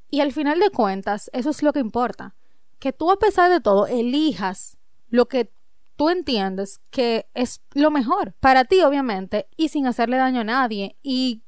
Y 0.08 0.20
al 0.20 0.32
final 0.32 0.58
de 0.58 0.70
cuentas, 0.70 1.28
eso 1.32 1.50
es 1.50 1.62
lo 1.62 1.72
que 1.72 1.80
importa, 1.80 2.34
que 2.78 2.92
tú 2.92 3.10
a 3.10 3.18
pesar 3.18 3.50
de 3.50 3.60
todo 3.60 3.86
elijas 3.86 4.78
lo 5.08 5.26
que 5.26 5.52
tú 5.96 6.08
entiendes 6.08 6.80
que 6.90 7.26
es 7.34 7.62
lo 7.72 7.90
mejor 7.90 8.34
para 8.40 8.64
ti, 8.64 8.80
obviamente, 8.82 9.48
y 9.56 9.68
sin 9.68 9.86
hacerle 9.86 10.16
daño 10.16 10.40
a 10.40 10.44
nadie. 10.44 10.96
Y 11.02 11.42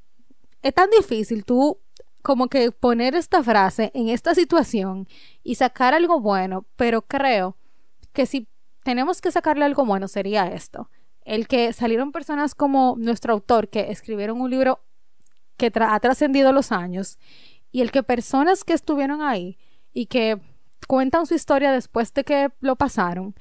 es 0.62 0.74
tan 0.74 0.90
difícil 0.90 1.44
tú 1.44 1.78
como 2.26 2.48
que 2.48 2.72
poner 2.72 3.14
esta 3.14 3.40
frase 3.44 3.92
en 3.94 4.08
esta 4.08 4.34
situación 4.34 5.06
y 5.44 5.54
sacar 5.54 5.94
algo 5.94 6.18
bueno, 6.18 6.66
pero 6.74 7.02
creo 7.02 7.56
que 8.12 8.26
si 8.26 8.48
tenemos 8.82 9.20
que 9.20 9.30
sacarle 9.30 9.64
algo 9.64 9.86
bueno 9.86 10.08
sería 10.08 10.48
esto. 10.48 10.90
El 11.24 11.46
que 11.46 11.72
salieron 11.72 12.10
personas 12.10 12.56
como 12.56 12.96
nuestro 12.98 13.32
autor 13.32 13.68
que 13.68 13.92
escribieron 13.92 14.40
un 14.40 14.50
libro 14.50 14.80
que 15.56 15.70
ha 15.72 16.00
trascendido 16.00 16.50
los 16.50 16.72
años 16.72 17.16
y 17.70 17.80
el 17.80 17.92
que 17.92 18.02
personas 18.02 18.64
que 18.64 18.72
estuvieron 18.72 19.22
ahí 19.22 19.56
y 19.92 20.06
que 20.06 20.40
cuentan 20.88 21.26
su 21.26 21.34
historia 21.34 21.70
después 21.70 22.12
de 22.12 22.24
que 22.24 22.50
lo 22.58 22.74
pasaron, 22.74 23.36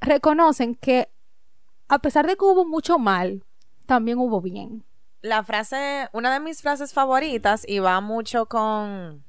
reconocen 0.00 0.76
que 0.76 1.08
a 1.88 1.98
pesar 1.98 2.28
de 2.28 2.36
que 2.36 2.44
hubo 2.44 2.64
mucho 2.64 3.00
mal, 3.00 3.42
también 3.84 4.18
hubo 4.18 4.40
bien 4.40 4.84
la 5.24 5.42
frase, 5.42 6.10
una 6.12 6.34
de 6.34 6.38
mis 6.38 6.60
frases 6.60 6.92
favoritas, 6.92 7.64
y 7.66 7.78
va 7.78 8.02
mucho 8.02 8.44
con, 8.44 9.24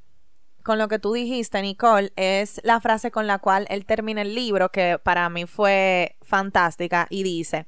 con 0.61 0.77
lo 0.77 0.89
que 0.89 0.99
tú 0.99 1.13
dijiste, 1.13 1.61
Nicole, 1.61 2.11
es 2.17 2.59
la 2.65 2.81
frase 2.81 3.11
con 3.11 3.27
la 3.27 3.39
cual 3.39 3.65
él 3.69 3.85
termina 3.85 4.21
el 4.21 4.35
libro, 4.35 4.69
que 4.69 4.99
para 5.01 5.29
mí 5.29 5.45
fue 5.45 6.17
fantástica, 6.21 7.07
y 7.09 7.23
dice, 7.23 7.65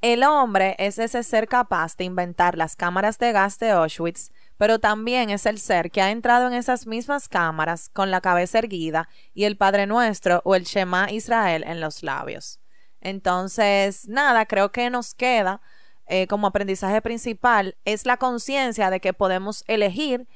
el 0.00 0.24
hombre 0.24 0.74
es 0.80 0.98
ese 0.98 1.22
ser 1.22 1.46
capaz 1.46 1.96
de 1.96 2.02
inventar 2.02 2.58
las 2.58 2.74
cámaras 2.74 3.16
de 3.18 3.30
gas 3.30 3.60
de 3.60 3.70
Auschwitz, 3.70 4.30
pero 4.56 4.80
también 4.80 5.30
es 5.30 5.46
el 5.46 5.60
ser 5.60 5.92
que 5.92 6.02
ha 6.02 6.10
entrado 6.10 6.48
en 6.48 6.54
esas 6.54 6.84
mismas 6.84 7.28
cámaras 7.28 7.90
con 7.90 8.10
la 8.10 8.20
cabeza 8.20 8.58
erguida 8.58 9.08
y 9.34 9.44
el 9.44 9.56
Padre 9.56 9.86
Nuestro 9.86 10.42
o 10.44 10.56
el 10.56 10.64
Shema 10.64 11.12
Israel 11.12 11.62
en 11.64 11.80
los 11.80 12.02
labios. 12.02 12.58
Entonces, 13.00 14.08
nada, 14.08 14.46
creo 14.46 14.72
que 14.72 14.90
nos 14.90 15.14
queda 15.14 15.60
eh, 16.08 16.26
como 16.26 16.46
aprendizaje 16.46 17.00
principal 17.02 17.76
es 17.84 18.06
la 18.06 18.16
conciencia 18.16 18.90
de 18.90 19.00
que 19.00 19.12
podemos 19.12 19.64
elegir 19.66 20.26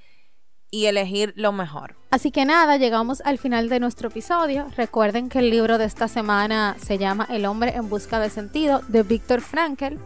y 0.70 0.86
elegir 0.86 1.34
lo 1.36 1.52
mejor. 1.52 1.96
Así 2.10 2.30
que 2.30 2.44
nada, 2.44 2.78
llegamos 2.78 3.20
al 3.24 3.38
final 3.38 3.68
de 3.68 3.78
nuestro 3.78 4.08
episodio. 4.08 4.66
Recuerden 4.76 5.28
que 5.28 5.40
el 5.40 5.50
libro 5.50 5.78
de 5.78 5.84
esta 5.84 6.08
semana 6.08 6.76
se 6.82 6.98
llama 6.98 7.26
El 7.30 7.44
hombre 7.44 7.74
en 7.76 7.88
busca 7.90 8.18
de 8.20 8.30
sentido 8.30 8.80
de 8.88 9.02
Víctor 9.02 9.42
Frankel. 9.42 9.98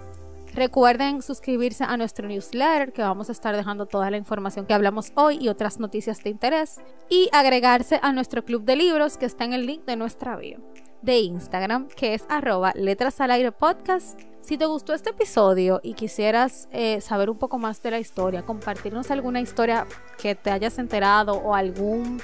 Recuerden 0.57 1.21
suscribirse 1.21 1.85
a 1.85 1.99
nuestro 1.99 2.27
newsletter 2.27 2.95
que 2.95 3.03
vamos 3.03 3.29
a 3.29 3.33
estar 3.33 3.55
dejando 3.55 3.85
toda 3.85 4.11
la 4.11 4.17
información 4.17 4.65
que 4.65 4.73
hablamos 4.73 5.13
hoy 5.15 5.37
y 5.39 5.51
otras 5.51 5.79
noticias 5.79 6.25
de 6.25 6.31
interés. 6.31 6.81
Y 7.11 7.29
agregarse 7.31 8.01
a 8.03 8.11
nuestro 8.15 8.43
club 8.43 8.65
de 8.65 8.75
libros 8.75 9.19
que 9.19 9.27
está 9.27 9.45
en 9.45 9.53
el 9.53 9.67
link 9.67 9.85
de 9.85 9.97
nuestra 9.97 10.35
bio 10.37 10.59
de 11.03 11.19
Instagram 11.19 11.89
que 11.89 12.15
es 12.15 12.25
arroba 12.31 12.73
letras 12.75 13.21
al 13.21 13.31
aire 13.31 13.53
podcast 13.53 14.19
si 14.41 14.57
te 14.57 14.65
gustó 14.65 14.95
este 14.95 15.11
episodio 15.11 15.79
y 15.83 15.93
quisieras 15.93 16.69
eh, 16.73 17.03
saber 17.03 17.29
un 17.29 17.37
poco 17.37 17.59
más 17.59 17.83
de 17.83 17.91
la 17.91 17.99
historia, 18.01 18.43
compartirnos 18.43 19.11
alguna 19.11 19.43
historia 19.43 19.87
que 20.19 20.35
te 20.35 20.51
hayas 20.51 20.79
enterado 20.79 21.35
o 21.35 21.55
algún 21.55 22.23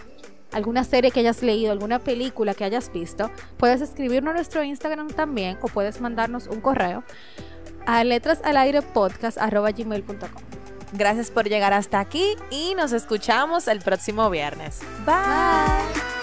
alguna 0.52 0.84
serie 0.84 1.10
que 1.10 1.20
hayas 1.20 1.42
leído, 1.42 1.72
alguna 1.72 1.98
película 1.98 2.54
que 2.54 2.64
hayas 2.64 2.92
visto, 2.92 3.30
puedes 3.56 3.80
escribirnos 3.80 4.32
a 4.32 4.36
nuestro 4.36 4.62
Instagram 4.62 5.08
también 5.08 5.58
o 5.62 5.68
puedes 5.68 6.00
mandarnos 6.00 6.46
un 6.46 6.60
correo. 6.60 7.04
A 7.86 8.04
letrasalairepodcast.gmail.com. 8.04 10.42
Gracias 10.92 11.30
por 11.30 11.48
llegar 11.48 11.72
hasta 11.72 12.00
aquí 12.00 12.36
y 12.50 12.74
nos 12.74 12.92
escuchamos 12.92 13.66
el 13.66 13.80
próximo 13.80 14.28
viernes. 14.28 14.80
Bye. 15.06 16.21